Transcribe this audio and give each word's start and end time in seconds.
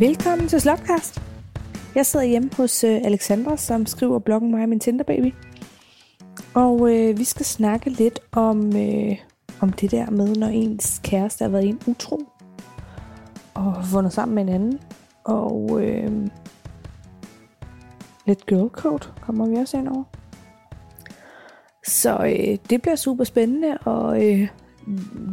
Velkommen 0.00 0.48
til 0.48 0.60
Slotcast. 0.60 1.22
Jeg 1.94 2.06
sidder 2.06 2.26
hjemme 2.26 2.50
hos 2.56 2.84
øh, 2.84 3.00
Alexandra, 3.04 3.56
som 3.56 3.86
skriver 3.86 4.18
bloggen 4.18 4.50
mig 4.50 4.62
og 4.62 4.68
min 4.68 4.80
Tinderbaby. 4.80 5.34
Og 6.54 6.94
øh, 6.94 7.18
vi 7.18 7.24
skal 7.24 7.46
snakke 7.46 7.90
lidt 7.90 8.20
om, 8.32 8.76
øh, 8.76 9.16
om 9.60 9.72
det 9.72 9.90
der 9.90 10.10
med, 10.10 10.36
når 10.36 10.46
ens 10.46 11.00
kæreste 11.04 11.44
har 11.44 11.50
været 11.50 11.68
en 11.68 11.80
utro. 11.86 12.20
Og 13.54 13.74
vundet 13.92 14.12
sammen 14.12 14.34
med 14.34 14.42
en 14.42 14.48
anden. 14.48 14.80
Og 15.24 15.80
øh, 15.82 16.28
lidt 18.26 18.46
girl 18.46 18.68
code 18.68 19.08
kommer 19.20 19.46
vi 19.46 19.56
også 19.56 19.76
ind 19.76 19.88
over. 19.88 20.04
Så 21.86 22.18
øh, 22.18 22.58
det 22.70 22.82
bliver 22.82 22.96
super 22.96 23.24
spændende, 23.24 23.78
og 23.78 24.30
øh, 24.30 24.48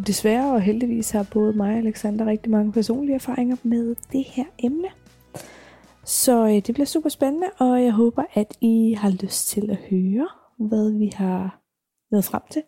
desværre 0.08 0.54
og 0.54 0.62
heldigvis 0.62 1.12
har 1.12 1.28
både 1.34 1.54
mig 1.54 1.72
og 1.72 1.78
Alexander 1.78 2.26
rigtig 2.26 2.52
mange 2.52 2.72
personlige 2.72 3.16
erfaringer 3.16 3.56
med 3.64 3.96
det 4.12 4.24
her 4.24 4.46
emne. 4.60 4.88
Så 6.06 6.48
øh, 6.48 6.54
det 6.54 6.74
bliver 6.74 6.86
super 6.86 7.10
spændende, 7.10 7.48
og 7.60 7.84
jeg 7.84 7.92
håber, 7.92 8.24
at 8.34 8.58
I 8.62 8.94
har 8.94 9.10
lyst 9.10 9.48
til 9.48 9.70
at 9.70 9.78
høre, 9.78 10.28
hvad 10.58 10.98
vi 11.00 11.12
har 11.14 11.62
nået 12.12 12.26
frem 12.26 12.42
til. 12.52 12.64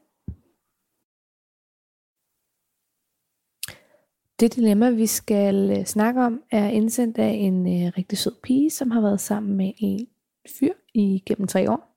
Det 4.39 4.55
dilemma, 4.55 4.89
vi 4.89 5.05
skal 5.05 5.77
øh, 5.79 5.85
snakke 5.85 6.21
om, 6.21 6.41
er 6.51 6.69
indsendt 6.69 7.17
af 7.17 7.31
en 7.31 7.65
øh, 7.67 7.91
rigtig 7.97 8.17
sød 8.17 8.35
pige, 8.43 8.69
som 8.69 8.91
har 8.91 9.01
været 9.01 9.21
sammen 9.21 9.57
med 9.57 9.71
en 9.77 10.07
fyr 10.59 10.73
i 10.93 11.23
gennem 11.25 11.47
tre 11.47 11.71
år. 11.71 11.89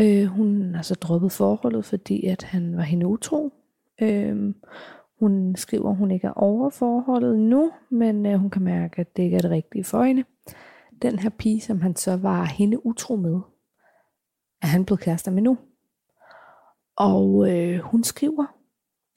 Øh, 0.00 0.26
hun 0.26 0.74
har 0.74 0.82
så 0.82 0.94
droppet 0.94 1.32
forholdet, 1.32 1.84
fordi 1.84 2.26
at 2.26 2.42
han 2.42 2.76
var 2.76 2.82
hende 2.82 3.06
utro. 3.06 3.52
Øh, 4.02 4.54
hun 5.18 5.56
skriver, 5.56 5.90
at 5.90 5.96
hun 5.96 6.10
ikke 6.10 6.26
er 6.26 6.32
over 6.32 6.70
forholdet 6.70 7.38
nu, 7.38 7.72
men 7.90 8.26
øh, 8.26 8.38
hun 8.38 8.50
kan 8.50 8.62
mærke, 8.62 9.00
at 9.00 9.16
det 9.16 9.22
ikke 9.22 9.36
er 9.36 9.40
det 9.40 9.50
rigtige 9.50 9.84
for 9.84 10.02
hende. 10.02 10.24
Den 11.02 11.18
her 11.18 11.30
pige, 11.30 11.60
som 11.60 11.80
han 11.80 11.96
så 11.96 12.16
var 12.16 12.44
hende 12.44 12.86
utro 12.86 13.16
med, 13.16 13.40
er 14.62 14.66
han 14.66 14.84
blevet 14.84 15.00
kærester 15.00 15.30
med 15.30 15.42
nu. 15.42 15.58
Og 16.96 17.50
øh, 17.50 17.78
hun 17.78 18.04
skriver 18.04 18.56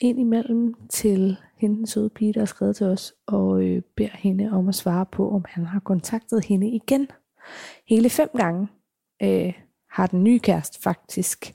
ind 0.00 0.20
imellem 0.20 0.74
til 0.88 1.36
hende, 1.56 1.76
den 1.76 1.86
søde 1.86 2.10
pige, 2.10 2.32
der 2.32 2.40
har 2.40 2.46
skrevet 2.46 2.76
til 2.76 2.86
os, 2.86 3.14
og 3.26 3.62
øh, 3.62 3.82
beder 3.96 4.16
hende 4.16 4.50
om 4.52 4.68
at 4.68 4.74
svare 4.74 5.06
på, 5.06 5.30
om 5.30 5.44
han 5.48 5.64
har 5.64 5.80
kontaktet 5.80 6.44
hende 6.44 6.68
igen. 6.68 7.08
Hele 7.88 8.10
fem 8.10 8.28
gange 8.36 8.68
øh, 9.22 9.52
har 9.90 10.06
den 10.06 10.24
nye 10.24 10.38
kæreste 10.38 10.82
faktisk 10.82 11.54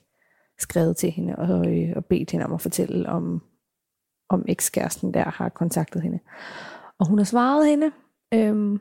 skrevet 0.62 0.98
til 0.98 1.12
hende 1.12 1.36
og, 1.36 1.74
øh, 1.74 1.94
og 1.96 2.06
bedt 2.06 2.32
hende 2.32 2.46
om 2.46 2.54
at 2.54 2.62
fortælle, 2.62 3.10
om, 3.10 3.42
om 4.30 4.46
ekskæresten 4.48 5.14
der 5.14 5.30
har 5.30 5.50
kontaktet 5.50 6.02
hende. 6.02 6.20
Og 7.00 7.08
hun 7.08 7.18
har 7.18 7.26
svaret 7.26 7.68
hende, 7.68 7.92
øhm, 8.34 8.80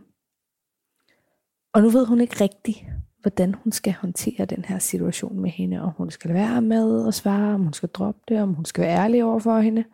og 1.74 1.82
nu 1.82 1.88
ved 1.88 2.06
hun 2.06 2.20
ikke 2.20 2.44
rigtigt, 2.44 2.84
hvordan 3.20 3.54
hun 3.54 3.72
skal 3.72 3.92
håndtere 3.92 4.44
den 4.44 4.64
her 4.64 4.78
situation 4.78 5.40
med 5.40 5.50
hende, 5.50 5.80
om 5.80 5.90
hun 5.96 6.10
skal 6.10 6.34
være 6.34 6.62
med 6.62 7.06
og 7.06 7.14
svare, 7.14 7.54
om 7.54 7.62
hun 7.62 7.72
skal 7.72 7.88
droppe 7.88 8.20
det, 8.28 8.42
om 8.42 8.54
hun 8.54 8.64
skal 8.64 8.84
være 8.84 8.98
ærlig 8.98 9.24
over 9.24 9.38
for 9.38 9.60
hende. 9.60 9.84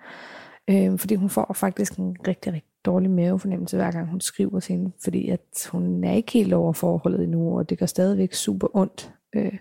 Øhm, 0.70 0.98
fordi 0.98 1.14
hun 1.14 1.30
får 1.30 1.52
faktisk 1.54 1.96
en 1.96 2.16
rigtig, 2.28 2.52
rigtig 2.52 2.72
dårlig 2.84 3.10
mavefornemmelse, 3.10 3.76
hver 3.76 3.90
gang 3.90 4.08
hun 4.08 4.20
skriver 4.20 4.60
til 4.60 4.72
hende, 4.76 4.92
fordi 5.04 5.28
at 5.28 5.68
hun 5.72 6.04
er 6.04 6.12
ikke 6.12 6.32
helt 6.32 6.52
over 6.52 6.72
forholdet 6.72 7.24
endnu, 7.24 7.58
og 7.58 7.70
det 7.70 7.78
gør 7.78 7.86
stadigvæk 7.86 8.34
super 8.34 8.76
ondt. 8.76 9.12
Øh, 9.36 9.58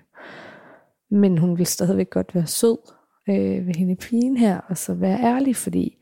men 1.11 1.37
hun 1.37 1.57
vil 1.57 1.65
stadigvæk 1.65 2.09
godt 2.09 2.35
være 2.35 2.47
sød 2.47 2.77
øh, 3.29 3.67
ved 3.67 3.75
hende 3.75 3.95
pigen 3.95 4.37
her, 4.37 4.59
og 4.69 4.77
så 4.77 4.93
være 4.93 5.19
ærlig, 5.19 5.55
fordi 5.55 5.97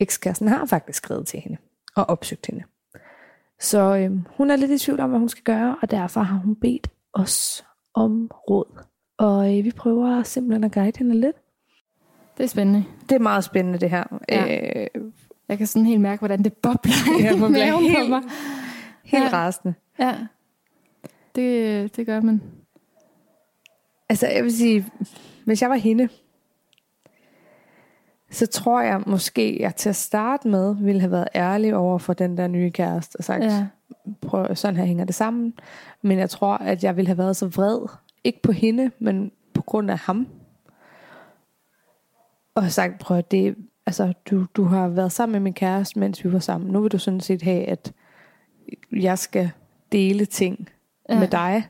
ekskæresten 0.00 0.48
har 0.48 0.66
faktisk 0.66 0.96
skrevet 0.96 1.26
til 1.26 1.40
hende 1.40 1.56
og 1.96 2.08
opsøgt 2.08 2.46
hende. 2.46 2.64
Så 3.60 3.96
øh, 3.96 4.10
hun 4.36 4.50
er 4.50 4.56
lidt 4.56 4.70
i 4.70 4.78
tvivl 4.78 5.00
om, 5.00 5.10
hvad 5.10 5.18
hun 5.18 5.28
skal 5.28 5.44
gøre, 5.44 5.76
og 5.82 5.90
derfor 5.90 6.20
har 6.20 6.36
hun 6.38 6.56
bedt 6.56 6.88
os 7.14 7.64
om 7.94 8.30
råd. 8.50 8.78
Og 9.18 9.58
øh, 9.58 9.64
vi 9.64 9.70
prøver 9.70 10.22
simpelthen 10.22 10.64
at 10.64 10.72
guide 10.72 10.98
hende 10.98 11.20
lidt. 11.20 11.36
Det 12.36 12.44
er 12.44 12.48
spændende. 12.48 12.84
Det 13.08 13.14
er 13.14 13.18
meget 13.18 13.44
spændende, 13.44 13.78
det 13.78 13.90
her. 13.90 14.04
Ja. 14.28 14.44
Øh, 14.94 15.02
jeg 15.48 15.58
kan 15.58 15.66
sådan 15.66 15.86
helt 15.86 16.00
mærke, 16.00 16.20
hvordan 16.20 16.42
det 16.44 16.52
bobler 16.52 16.92
ja, 17.20 17.32
bliver 17.34 17.48
maven 17.48 17.94
på 17.94 18.08
mig. 18.08 18.22
helt 19.04 19.24
Ja. 19.24 19.28
rasende. 19.32 19.74
Ja, 19.98 20.14
det, 21.34 21.96
det 21.96 22.06
gør 22.06 22.20
man. 22.20 22.42
Altså, 24.08 24.26
jeg 24.28 24.44
vil 24.44 24.56
sige, 24.56 24.86
hvis 25.44 25.62
jeg 25.62 25.70
var 25.70 25.76
hende, 25.76 26.08
så 28.30 28.46
tror 28.46 28.80
jeg 28.80 29.02
måske, 29.06 29.62
jeg 29.62 29.76
til 29.76 29.88
at 29.88 29.96
starte 29.96 30.48
med 30.48 30.76
ville 30.76 31.00
have 31.00 31.10
været 31.10 31.28
ærlig 31.34 31.74
over 31.76 31.98
for 31.98 32.12
den 32.12 32.36
der 32.38 32.46
nye 32.46 32.70
kæreste 32.70 33.16
og 33.16 33.24
sagt, 33.24 33.44
Ja. 33.44 33.66
prøv, 34.22 34.56
sådan 34.56 34.76
her 34.76 34.84
hænger 34.84 35.04
det 35.04 35.14
sammen. 35.14 35.54
Men 36.02 36.18
jeg 36.18 36.30
tror, 36.30 36.56
at 36.56 36.84
jeg 36.84 36.96
ville 36.96 37.06
have 37.06 37.18
været 37.18 37.36
så 37.36 37.46
vred, 37.46 37.88
ikke 38.24 38.42
på 38.42 38.52
hende, 38.52 38.90
men 38.98 39.32
på 39.54 39.62
grund 39.62 39.90
af 39.90 39.98
ham. 39.98 40.26
Og 42.54 42.70
sagt, 42.70 42.98
prøv 42.98 43.22
det, 43.30 43.56
altså, 43.86 44.12
du, 44.30 44.46
du 44.54 44.64
har 44.64 44.88
været 44.88 45.12
sammen 45.12 45.32
med 45.32 45.40
min 45.40 45.54
kæreste, 45.54 45.98
mens 45.98 46.24
vi 46.24 46.32
var 46.32 46.38
sammen. 46.38 46.70
Nu 46.70 46.80
vil 46.80 46.90
du 46.92 46.98
sådan 46.98 47.20
set 47.20 47.42
have, 47.42 47.64
at 47.64 47.92
jeg 48.92 49.18
skal 49.18 49.50
dele 49.92 50.24
ting 50.24 50.68
Ja. 51.08 51.14
ja. 51.14 51.20
med 51.20 51.28
dig. 51.28 51.68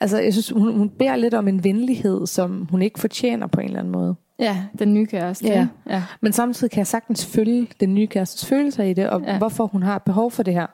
Altså, 0.00 0.18
jeg 0.18 0.32
synes, 0.32 0.50
hun, 0.50 0.76
hun 0.76 0.90
beder 0.90 1.16
lidt 1.16 1.34
om 1.34 1.48
en 1.48 1.64
venlighed, 1.64 2.26
som 2.26 2.66
hun 2.70 2.82
ikke 2.82 2.98
fortjener 3.00 3.46
på 3.46 3.60
en 3.60 3.66
eller 3.66 3.78
anden 3.78 3.92
måde. 3.92 4.14
Ja, 4.38 4.64
den 4.78 4.94
nye 4.94 5.06
kæreste. 5.06 5.46
Ja. 5.46 5.66
ja. 5.86 6.02
Men 6.20 6.32
samtidig 6.32 6.70
kan 6.70 6.78
jeg 6.78 6.86
sagtens 6.86 7.26
følge 7.26 7.68
den 7.80 7.94
nye 7.94 8.06
kærestes 8.06 8.46
følelser 8.46 8.84
i 8.84 8.92
det, 8.94 9.10
og 9.10 9.20
Ja. 9.20 9.32
ja. 9.32 9.38
hvorfor 9.38 9.66
hun 9.66 9.82
har 9.82 9.98
behov 9.98 10.30
for 10.30 10.42
det 10.42 10.54
her. 10.54 10.66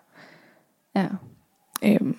ja. 0.96 1.06
Øhm, 1.84 2.16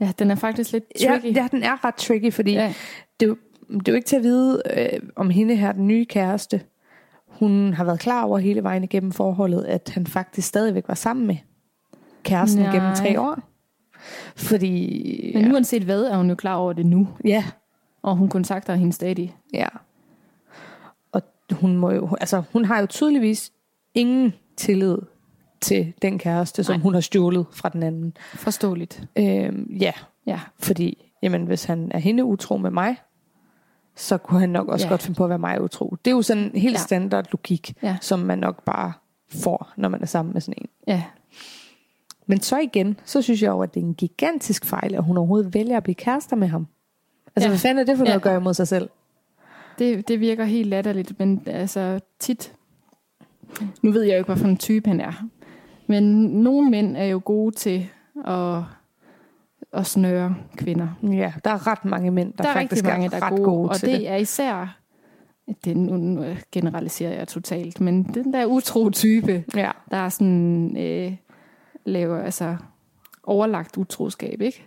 Ja, 0.00 0.12
den 0.18 0.30
er 0.30 0.34
faktisk 0.34 0.72
lidt 0.72 0.84
ja, 1.00 1.12
tricky. 1.12 1.36
ja, 1.36 1.48
den 1.50 1.62
er 1.62 1.84
ret 1.84 1.94
tricky, 1.94 2.32
fordi 2.32 2.52
ja. 2.52 2.62
ja. 2.62 2.74
det, 3.20 3.26
er 3.26 3.28
jo, 3.30 3.36
det 3.78 3.88
er 3.88 3.92
jo 3.92 3.96
ikke 3.96 4.06
til 4.06 4.16
at 4.16 4.22
vide, 4.22 4.62
øh, 4.76 5.00
om 5.16 5.30
hende 5.30 5.56
her, 5.56 5.72
den 5.72 5.86
nye 5.86 6.04
kæreste, 6.04 6.60
hun 7.26 7.74
har 7.74 7.84
været 7.84 8.00
klar 8.00 8.24
over 8.24 8.38
hele 8.38 8.62
vejen 8.62 8.84
igennem 8.84 9.12
forholdet, 9.12 9.64
at 9.64 9.90
han 9.94 10.06
faktisk 10.06 10.48
stadigvæk 10.48 10.88
var 10.88 10.94
sammen 10.94 11.26
med 11.26 11.36
kæresten 12.22 12.62
Nej. 12.62 12.72
gennem 12.74 12.94
tre 12.94 13.20
år. 13.20 13.38
Fordi... 14.36 15.32
Men 15.34 15.52
uanset 15.52 15.82
hvad, 15.82 16.04
er 16.04 16.16
hun 16.16 16.28
jo 16.28 16.34
klar 16.34 16.54
over 16.54 16.72
det 16.72 16.86
nu. 16.86 17.08
Ja, 17.24 17.44
Og 18.02 18.16
hun 18.16 18.28
kontakter 18.28 18.74
hende 18.74 18.92
stadig. 18.92 19.36
ja. 19.54 19.66
Og 21.12 21.22
hun 21.52 21.76
må 21.76 21.90
jo... 21.90 22.16
Altså, 22.20 22.42
hun 22.52 22.64
har 22.64 22.80
jo 22.80 22.86
tydeligvis 22.86 23.52
ingen 23.94 24.32
tillid 24.56 24.98
til 25.60 25.92
den 26.02 26.18
kæreste, 26.18 26.64
som 26.64 26.74
Nej. 26.76 26.82
hun 26.82 26.94
har 26.94 27.00
stjålet 27.00 27.46
fra 27.52 27.68
den 27.68 27.82
anden. 27.82 28.16
Forståeligt. 28.34 29.02
Øhm, 29.18 29.76
ja, 29.80 29.92
Ja. 30.26 30.40
fordi 30.58 31.12
jamen, 31.22 31.46
hvis 31.46 31.64
han 31.64 31.92
er 31.94 31.98
hende 31.98 32.24
utro 32.24 32.56
med 32.56 32.70
mig, 32.70 32.96
så 33.96 34.18
kunne 34.18 34.40
han 34.40 34.48
nok 34.50 34.68
også 34.68 34.84
Ja. 34.84 34.88
ja. 34.88 34.92
godt 34.92 35.02
finde 35.02 35.16
på 35.16 35.24
at 35.24 35.30
være 35.30 35.38
mig 35.38 35.62
utro. 35.62 35.96
Det 36.04 36.10
er 36.10 36.14
jo 36.14 36.22
sådan 36.22 36.42
en 36.42 36.50
helt 36.60 36.64
Ja. 36.74 36.78
ja. 36.78 36.84
standard 36.84 37.26
logik, 37.32 37.74
Ja. 37.82 37.96
som 38.00 38.18
man 38.18 38.38
nok 38.38 38.64
bare 38.64 38.92
får, 39.42 39.72
når 39.76 39.88
man 39.88 40.02
er 40.02 40.06
sammen 40.06 40.32
med 40.32 40.40
sådan 40.40 40.54
en. 40.62 40.68
Ja. 40.86 41.02
Men 42.26 42.40
så 42.40 42.58
igen, 42.58 43.00
så 43.04 43.22
synes 43.22 43.42
jeg 43.42 43.48
jo, 43.48 43.60
at 43.60 43.74
det 43.74 43.80
er 43.80 43.84
en 43.84 43.94
gigantisk 43.94 44.64
fejl, 44.64 44.94
at 44.94 45.04
hun 45.04 45.16
overhovedet 45.16 45.54
vælger 45.54 45.76
at 45.76 45.82
blive 45.82 45.94
kærester 45.94 46.36
med 46.36 46.48
ham. 46.48 46.66
Altså, 47.36 47.46
Ja. 47.46 47.50
hvad 47.50 47.58
fanden 47.58 47.78
er 47.78 47.84
det 47.84 47.96
for 47.96 48.04
noget 48.04 48.12
Ja. 48.12 48.16
at 48.16 48.22
gøre 48.22 48.36
imod 48.36 48.54
sig 48.54 48.68
selv? 48.68 48.88
Det, 49.78 50.08
det 50.08 50.20
virker 50.20 50.44
helt 50.44 50.68
latterligt, 50.68 51.18
men 51.18 51.42
altså 51.46 52.00
tit... 52.18 52.52
Nu 53.82 53.90
ved 53.90 54.02
jeg 54.02 54.12
jo 54.12 54.18
ikke, 54.18 54.26
hvad 54.28 54.36
for 54.36 54.48
en 54.48 54.56
type 54.56 54.88
han 54.88 55.00
er. 55.00 55.12
Men 55.86 56.02
nogle 56.26 56.70
mænd 56.70 56.96
er 56.96 57.04
jo 57.04 57.20
gode 57.24 57.54
til 57.54 57.88
at, 58.26 58.58
at 59.72 59.86
snøre 59.86 60.34
kvinder. 60.56 60.88
Ja, 61.02 61.32
der 61.44 61.50
er 61.50 61.66
ret 61.66 61.84
mange 61.84 62.10
mænd, 62.10 62.32
der, 62.32 62.42
der 62.42 62.50
er 62.50 62.54
faktisk 62.54 62.84
mange, 62.84 63.08
der 63.10 63.16
er 63.16 63.20
er 63.20 63.24
ret 63.26 63.30
gode, 63.30 63.44
gode, 63.44 63.68
og 63.68 63.76
til 63.76 63.88
det, 63.88 64.00
det. 64.00 64.08
er 64.10 64.16
især... 64.16 64.78
Det, 65.64 65.76
nu, 65.76 65.96
nu 65.96 66.24
generaliserer 66.52 67.12
jeg 67.18 67.28
totalt, 67.28 67.80
men 67.80 68.02
den 68.02 68.32
der 68.32 68.46
utro 68.46 68.90
type, 68.90 69.44
Ja, 69.56 69.70
der 69.90 69.96
er 69.96 70.08
sådan... 70.08 70.76
Øh, 70.76 71.16
laver 71.84 72.22
altså 72.22 72.56
overlagt 73.24 73.76
utroskab, 73.76 74.40
ikke? 74.40 74.64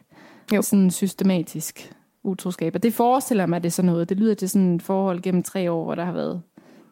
Jo. 0.55 0.61
Sådan 0.61 0.91
systematisk 0.91 1.93
utroskab. 2.23 2.75
Og 2.75 2.83
det 2.83 2.93
forestiller 2.93 3.45
mig, 3.45 3.55
at 3.55 3.63
det 3.63 3.69
er 3.69 3.71
sådan 3.71 3.91
noget. 3.91 4.09
Det 4.09 4.17
lyder 4.17 4.33
til 4.33 4.49
sådan 4.49 4.75
et 4.75 4.81
forhold 4.81 5.21
gennem 5.21 5.43
tre 5.43 5.71
år, 5.71 5.83
hvor 5.83 5.95
der 5.95 6.05
har 6.05 6.11
været... 6.13 6.41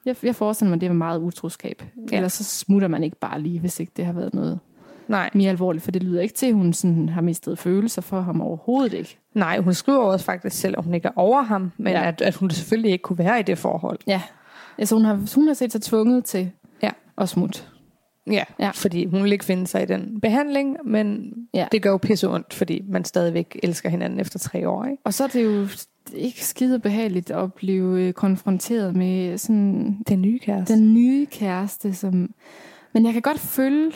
Jeg, 0.05 0.15
jeg 0.23 0.35
forestiller 0.35 0.69
mig, 0.69 0.75
at 0.75 0.81
det 0.81 0.89
var 0.89 0.95
meget 0.95 1.19
utroskab. 1.19 1.83
Ja. 2.11 2.15
Ellers 2.15 2.33
så 2.33 2.43
smutter 2.43 2.87
man 2.87 3.03
ikke 3.03 3.17
bare 3.19 3.41
lige, 3.41 3.59
hvis 3.59 3.79
ikke 3.79 3.91
det 3.97 4.05
har 4.05 4.13
været 4.13 4.33
noget 4.33 4.59
nej. 5.07 5.29
mere 5.33 5.49
alvorligt. 5.49 5.83
For 5.83 5.91
det 5.91 6.03
lyder 6.03 6.21
ikke 6.21 6.33
til, 6.33 6.45
at 6.45 6.53
hun 6.53 6.73
sådan 6.73 7.09
har 7.09 7.21
mistet 7.21 7.59
følelser 7.59 8.01
for 8.01 8.21
ham 8.21 8.41
overhovedet 8.41 8.93
ikke. 8.93 9.17
Nej, 9.33 9.59
hun 9.59 9.73
skriver 9.73 9.99
også 10.03 10.25
faktisk 10.25 10.55
selv, 10.55 10.75
at 10.77 10.83
hun 10.83 10.93
ikke 10.93 11.07
er 11.07 11.11
over 11.15 11.41
ham, 11.41 11.71
men 11.77 11.93
ja. 11.93 12.07
at, 12.07 12.21
at 12.21 12.35
hun 12.35 12.49
selvfølgelig 12.49 12.91
ikke 12.91 13.01
kunne 13.01 13.17
være 13.17 13.39
i 13.39 13.43
det 13.43 13.57
forhold. 13.57 13.99
Ja. 14.07 14.21
Altså 14.77 14.95
hun 14.95 15.05
har, 15.05 15.35
hun 15.35 15.47
har 15.47 15.53
set 15.53 15.71
sig 15.71 15.81
tvunget 15.81 16.25
til 16.25 16.51
Ja. 16.83 16.89
at 17.17 17.29
smutte. 17.29 17.63
Ja, 18.31 18.43
Ja. 18.59 18.69
fordi 18.73 19.05
hun 19.05 19.23
vil 19.23 19.31
ikke 19.31 19.45
finde 19.45 19.67
sig 19.67 19.83
i 19.83 19.85
den 19.85 20.21
behandling, 20.21 20.77
men 20.85 21.33
Ja. 21.53 21.59
ja. 21.59 21.67
det 21.71 21.81
gør 21.81 21.89
jo 21.89 21.97
pisse 21.97 22.29
ondt, 22.29 22.53
fordi 22.53 22.81
man 22.87 23.05
stadigvæk 23.05 23.59
elsker 23.63 23.89
hinanden 23.89 24.19
efter 24.19 24.39
tre 24.39 24.69
år, 24.69 24.85
ikke? 24.85 24.97
Og 25.05 25.13
så 25.13 25.23
er 25.23 25.27
det 25.27 25.43
jo 25.43 25.67
ikke 26.13 26.45
skide 26.45 26.79
behageligt 26.79 27.31
at 27.31 27.53
blive 27.53 28.01
øh, 28.01 28.13
konfronteret 28.13 28.95
med 28.95 29.37
sådan 29.37 29.97
Den 30.07 30.21
nye 30.21 30.39
kæreste. 30.39 30.73
den 30.73 30.93
nye 30.93 31.25
kæreste, 31.25 31.93
som... 31.93 32.33
Men 32.93 33.05
jeg 33.05 33.13
kan 33.13 33.21
godt 33.21 33.39
følge 33.39 33.91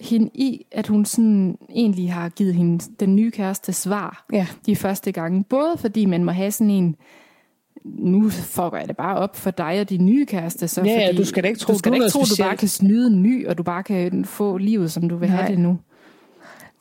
hende 0.00 0.30
i, 0.34 0.66
at 0.72 0.86
hun 0.86 1.04
sådan 1.04 1.58
egentlig 1.70 2.12
har 2.12 2.28
givet 2.28 2.54
hende 2.54 2.84
den 3.00 3.16
nye 3.16 3.30
kæreste 3.30 3.72
svar 3.72 4.26
Ja. 4.32 4.46
de 4.66 4.76
første 4.76 5.12
gange. 5.12 5.44
Både 5.44 5.76
fordi 5.78 6.04
man 6.06 6.24
må 6.24 6.30
have 6.32 6.50
sådan 6.50 6.70
en, 6.70 6.96
nu 7.84 8.28
fucker 8.30 8.78
jeg 8.78 8.88
det 8.88 8.96
bare 8.96 9.16
op 9.16 9.36
for 9.36 9.50
dig 9.50 9.80
og 9.80 9.90
din 9.90 10.06
nye 10.06 10.26
kæreste. 10.26 10.68
Så 10.68 10.82
Ja, 10.84 11.06
fordi, 11.08 11.16
du 11.18 11.24
skal 11.24 11.42
da 11.42 11.48
ikke 11.48 11.60
tro, 11.60 11.72
du, 11.72 11.78
skal 11.78 11.92
du 11.92 11.94
ikke 11.94 12.08
tro, 12.08 12.20
du 12.20 12.42
bare 12.42 12.56
kan 12.56 12.68
snyde 12.68 13.06
en 13.06 13.22
ny, 13.22 13.46
og 13.46 13.58
du 13.58 13.62
bare 13.62 13.82
kan 13.82 14.24
få 14.24 14.56
livet, 14.56 14.92
som 14.92 15.08
du 15.08 15.16
vil 15.16 15.28
have 15.28 15.40
Nej. 15.42 15.48
det 15.50 15.58
nu. 15.58 15.78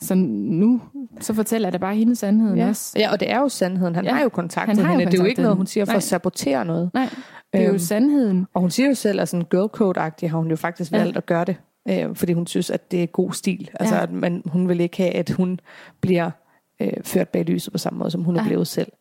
Så 0.02 0.16
nu, 0.16 0.82
så 1.22 1.34
fortæller 1.34 1.70
da 1.70 1.78
bare 1.78 1.96
hendes 1.96 2.20
sandheden 2.20 2.58
Ja. 2.58 2.68
også. 2.70 2.94
ja, 3.00 3.12
og 3.12 3.20
det 3.20 3.32
er 3.32 3.40
jo 3.40 3.50
sandheden. 3.50 3.96
Han 3.96 4.06
Ja, 4.06 4.14
har 4.14 4.24
jo 4.24 4.30
kontaktet 4.30 4.78
han 4.78 4.86
har 4.86 4.94
jo 4.94 5.00
hende. 5.00 5.12
det 5.12 5.20
er 5.20 5.24
jo 5.24 5.28
ikke 5.30 5.42
noget, 5.42 5.52
hende. 5.56 5.58
hun 5.60 5.68
siger 5.68 5.86
for 5.86 5.92
Nej. 5.92 5.98
at 5.98 6.04
sabotere 6.04 6.66
noget. 6.66 6.92
Nej, 6.94 7.10
det 7.54 7.62
er 7.62 7.66
jo 7.66 7.70
Øhm, 7.70 7.80
sandheden. 7.80 8.48
Og 8.54 8.62
hun 8.62 8.70
siger 8.72 8.88
jo 8.90 8.96
selv, 8.96 9.20
at 9.22 9.30
sådan 9.30 9.46
girl 9.52 9.70
code-agtigt 9.82 10.28
har 10.32 10.38
hun 10.38 10.50
jo 10.50 10.56
faktisk 10.56 10.92
Ja. 10.92 10.98
valgt 10.98 11.18
at 11.18 11.26
gøre 11.26 11.46
det. 11.46 11.56
Øh, 11.90 12.16
fordi 12.16 12.34
hun 12.34 12.48
synes, 12.48 12.70
at 12.70 12.92
det 12.92 13.04
er 13.04 13.08
god 13.08 13.32
stil. 13.34 13.70
Altså, 13.80 13.96
Ja. 13.96 14.04
at 14.04 14.12
man, 14.12 14.42
hun 14.46 14.68
vil 14.70 14.80
ikke 14.80 14.98
have, 14.98 15.12
at 15.12 15.30
hun 15.30 15.60
bliver 16.02 16.32
øh, 16.80 16.94
ført 17.04 17.30
bag 17.30 17.44
lyset 17.46 17.72
på 17.72 17.78
samme 17.78 18.00
måde, 18.00 18.12
som 18.12 18.24
hun 18.24 18.36
er 18.36 18.42
Ja. 18.42 18.48
blevet 18.48 18.68
selv. 18.68 18.92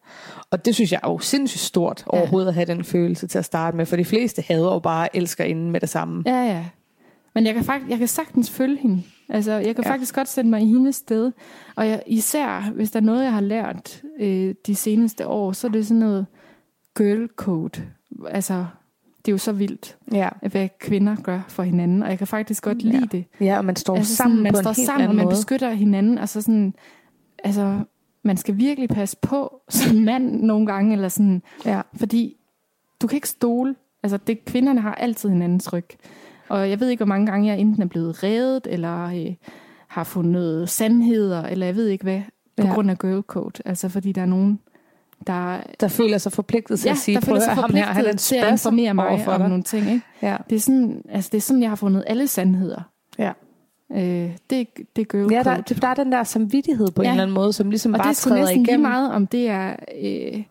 Og 0.51 0.65
det 0.65 0.75
synes 0.75 0.93
jeg 0.93 1.01
er 1.05 1.09
jo 1.09 1.19
sindssygt 1.19 1.61
stort 1.61 2.05
Ja. 2.13 2.19
overhovedet 2.19 2.49
at 2.49 2.55
have 2.55 2.67
den 2.67 2.85
følelse 2.85 3.27
til 3.27 3.39
at 3.39 3.45
starte 3.45 3.77
med. 3.77 3.87
For 3.87 3.97
de 3.97 4.05
fleste 4.05 4.43
hader 4.49 4.73
jo 4.73 4.79
bare 4.79 5.17
elsker 5.17 5.45
inden 5.45 5.71
med 5.71 5.81
det 5.81 5.89
samme. 5.89 6.23
Ja, 6.27 6.45
ja. 6.45 6.65
Men 7.35 7.47
jeg 7.47 7.55
kan, 7.55 7.65
faktisk, 7.65 7.91
jeg 7.91 7.99
kan 7.99 8.09
sagtens 8.09 8.51
følge 8.51 8.79
hende. 8.79 9.03
Altså, 9.29 9.53
jeg 9.53 9.75
kan 9.75 9.85
Ja. 9.85 9.89
ja. 9.89 9.95
faktisk 9.95 10.15
godt 10.15 10.29
sætte 10.29 10.51
mig 10.51 10.63
i 10.63 10.67
hendes 10.67 10.97
sted. 10.97 11.33
Og 11.77 11.89
jeg, 11.89 12.03
især, 12.07 12.71
hvis 12.75 12.91
der 12.91 13.01
er 13.01 13.05
noget, 13.05 13.25
jeg 13.25 13.33
har 13.33 13.41
lært 13.41 14.03
øh, 14.21 14.55
de 14.67 14.75
seneste 14.75 15.27
år, 15.27 15.53
så 15.53 15.67
er 15.67 15.71
det 15.71 15.87
sådan 15.87 15.99
noget 16.01 16.27
girl 16.99 17.29
code. 17.37 17.83
Altså, 18.31 18.67
det 19.19 19.29
er 19.29 19.33
jo 19.33 19.39
så 19.39 19.53
vildt, 19.53 19.97
Ja, 20.13 20.29
hvad 20.51 20.69
kvinder 20.81 21.17
gør 21.23 21.41
for 21.49 21.63
hinanden. 21.63 22.03
Og 22.03 22.09
jeg 22.09 22.19
kan 22.19 22.27
faktisk 22.27 22.63
godt 22.65 22.83
Ja. 22.85 22.89
lide 22.91 23.07
det. 23.07 23.25
ja 23.41 23.59
og 23.59 23.65
man 23.65 23.77
står 23.77 23.97
altså, 23.97 24.17
sammen 24.17 24.37
sådan, 24.37 24.43
man 24.43 24.53
på 24.53 24.61
står 24.61 24.71
en 24.71 24.77
helt 24.77 24.87
sammen, 24.87 25.01
og 25.01 25.05
anden 25.05 25.17
man 25.17 25.25
måde. 25.25 25.35
beskytter 25.37 25.71
hinanden. 25.71 26.19
Altså 26.19 26.41
sådan, 26.43 26.75
altså, 27.45 27.79
man 28.23 28.37
skal 28.37 28.57
virkelig 28.57 28.89
passe 28.89 29.17
på 29.23 29.61
som 29.69 29.97
mand 29.97 30.43
nogle 30.43 30.67
gange, 30.67 30.93
eller 30.93 31.09
sådan, 31.09 31.43
Ja. 31.65 31.81
fordi 31.95 32.37
du 33.03 33.07
kan 33.07 33.17
ikke 33.17 33.29
stole. 33.29 33.75
Altså, 34.03 34.17
det, 34.17 34.45
kvinderne 34.45 34.81
har 34.81 34.95
altid 34.95 35.29
hinandens 35.31 35.73
ryg. 35.73 35.87
Og 36.49 36.71
jeg 36.71 36.81
ved 36.81 36.89
ikke, 36.89 36.99
hvor 37.05 37.09
mange 37.09 37.27
gange 37.27 37.49
jeg 37.49 37.59
enten 37.59 37.83
er 37.83 37.87
blevet 37.87 38.23
reddet, 38.23 38.67
eller 38.71 39.05
øh, 39.05 39.35
har 39.89 40.05
fundet 40.05 40.69
sandheder, 40.69 41.43
eller 41.43 41.67
jeg 41.67 41.77
ved 41.77 41.87
ikke 41.89 42.03
hvad, 42.05 42.21
på 42.57 42.67
Ja. 42.67 42.73
grund 42.75 42.91
af 42.91 42.99
girl 42.99 43.23
code. 43.23 43.63
Altså, 43.65 43.89
fordi 43.89 44.13
der 44.13 44.23
er 44.23 44.27
nogen, 44.27 44.59
der, 45.27 45.61
Der 45.81 45.89
føler 45.89 46.19
sig 46.19 46.33
forpligtet 46.33 46.79
til 46.81 46.87
ja, 46.89 46.93
at 46.93 46.99
sige, 46.99 47.15
der 47.15 47.21
føler 47.21 47.37
at 47.37 47.43
sig 47.43 47.55
høre, 47.55 47.61
ham 47.63 47.75
her, 47.75 47.85
han 47.85 47.89
er 47.89 47.99
en 47.99 48.05
forpligtet 48.05 48.21
til 48.21 48.37
at 48.37 48.51
informere 48.53 48.95
mig 48.95 49.07
om 49.09 49.19
dig. 49.19 49.49
nogle 49.49 49.63
ting. 49.63 49.91
Ikke? 49.91 50.03
Ja. 50.23 50.37
Det, 50.51 50.57
er 50.57 50.61
sådan, 50.61 51.03
altså, 51.09 51.29
det 51.33 51.37
er 51.39 51.43
sådan, 51.43 51.63
jeg 51.63 51.71
har 51.71 51.77
fundet 51.77 52.05
alle 52.07 52.27
sandheder. 52.27 52.83
Ja. 53.19 53.33
Øh, 53.93 54.01
det, 54.01 54.69
det 54.97 55.03
er 55.03 55.05
girl 55.05 55.33
Ja, 55.33 55.43
der, 55.43 55.57
der 55.63 55.89
er 55.89 55.95
den 55.95 56.13
der 56.13 56.25
samvittighed 56.25 56.91
på 56.91 57.03
ja. 57.03 57.09
En 57.09 57.13
eller 57.13 57.23
anden 57.23 57.35
måde, 57.35 57.53
som 57.53 57.71
ligesom 57.71 57.95
og 57.95 57.99
bare 57.99 58.13
det 58.13 58.27
er 58.27 58.35
næsten 58.35 58.63
lige 58.63 58.79
meget, 58.79 59.13
om 59.13 59.27
det 59.27 59.49
er... 59.49 59.77
Øh, 60.03 60.43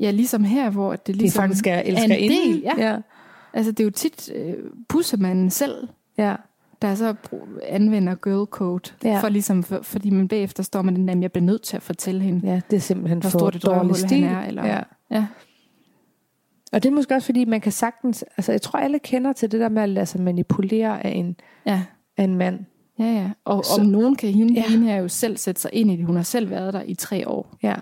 ja, 0.00 0.10
ligesom 0.10 0.44
her, 0.44 0.70
hvor 0.70 0.90
det 0.90 1.06
Det 1.06 1.16
ligesom 1.16 1.42
faktisk 1.42 1.66
er 1.66 1.72
er 1.74 1.82
elsker 1.82 2.14
en 2.14 2.30
del. 2.30 2.60
Ja. 2.60 2.88
ja. 2.90 2.96
Altså, 3.54 3.72
det 3.72 3.80
er 3.80 3.84
jo 3.84 3.90
tit 3.90 4.30
øh, 4.34 4.54
pussemanden 4.88 5.50
selv, 5.50 5.88
ja. 6.18 6.34
der 6.82 6.94
så 6.94 7.14
anvender 7.68 8.14
girl 8.14 8.46
code, 8.46 8.90
Ja. 9.04 9.20
for 9.20 9.28
ligesom, 9.28 9.62
for, 9.62 9.78
fordi 9.82 10.10
man 10.10 10.28
bagefter 10.28 10.62
står 10.62 10.82
med 10.82 10.92
den 10.92 11.08
der, 11.08 11.18
jeg 11.20 11.32
bliver 11.32 11.44
nødt 11.44 11.62
til 11.62 11.76
at 11.76 11.82
fortælle 11.82 12.20
hende, 12.20 12.46
Ja, 12.48 12.60
det 12.70 12.76
er 12.76 12.80
simpelthen 12.80 13.18
hvor 13.18 13.30
for 13.30 13.38
stort 13.38 13.56
et 13.56 13.62
dårlig 13.66 13.96
stil. 13.96 14.24
han 14.24 14.36
er. 14.36 14.46
Eller, 14.46 14.66
Ja. 14.66 14.80
ja. 15.10 15.26
Og 16.72 16.82
det 16.82 16.88
er 16.88 16.92
måske 16.92 17.14
også 17.14 17.26
fordi, 17.26 17.44
man 17.44 17.60
kan 17.60 17.72
sagtens... 17.72 18.24
Altså, 18.36 18.52
jeg 18.52 18.62
tror, 18.62 18.78
alle 18.78 18.98
kender 18.98 19.32
til 19.32 19.52
det 19.52 19.60
der 19.60 19.68
med 19.68 19.82
at 19.82 19.88
lade 19.88 20.06
sig 20.06 20.20
manipulere 20.20 21.06
af 21.06 21.10
en, 21.10 21.36
ja. 21.66 21.82
af 22.16 22.24
en 22.24 22.34
mand. 22.34 22.58
Ja, 22.98 23.04
ja. 23.04 23.30
Og 23.44 23.64
Så- 23.64 23.80
om 23.80 23.86
nogen 23.86 24.16
kan 24.16 24.30
hende, 24.30 24.54
Ja. 24.54 24.64
hende 24.68 24.86
her 24.86 24.96
jo 24.96 25.08
selv 25.08 25.36
sætte 25.36 25.60
sig 25.60 25.70
ind 25.72 25.90
i 25.90 25.96
det. 25.96 26.06
Hun 26.06 26.16
har 26.16 26.22
selv 26.22 26.50
været 26.50 26.74
der 26.74 26.82
i 26.86 26.94
tre 26.94 27.28
år. 27.28 27.54
Ja. 27.62 27.74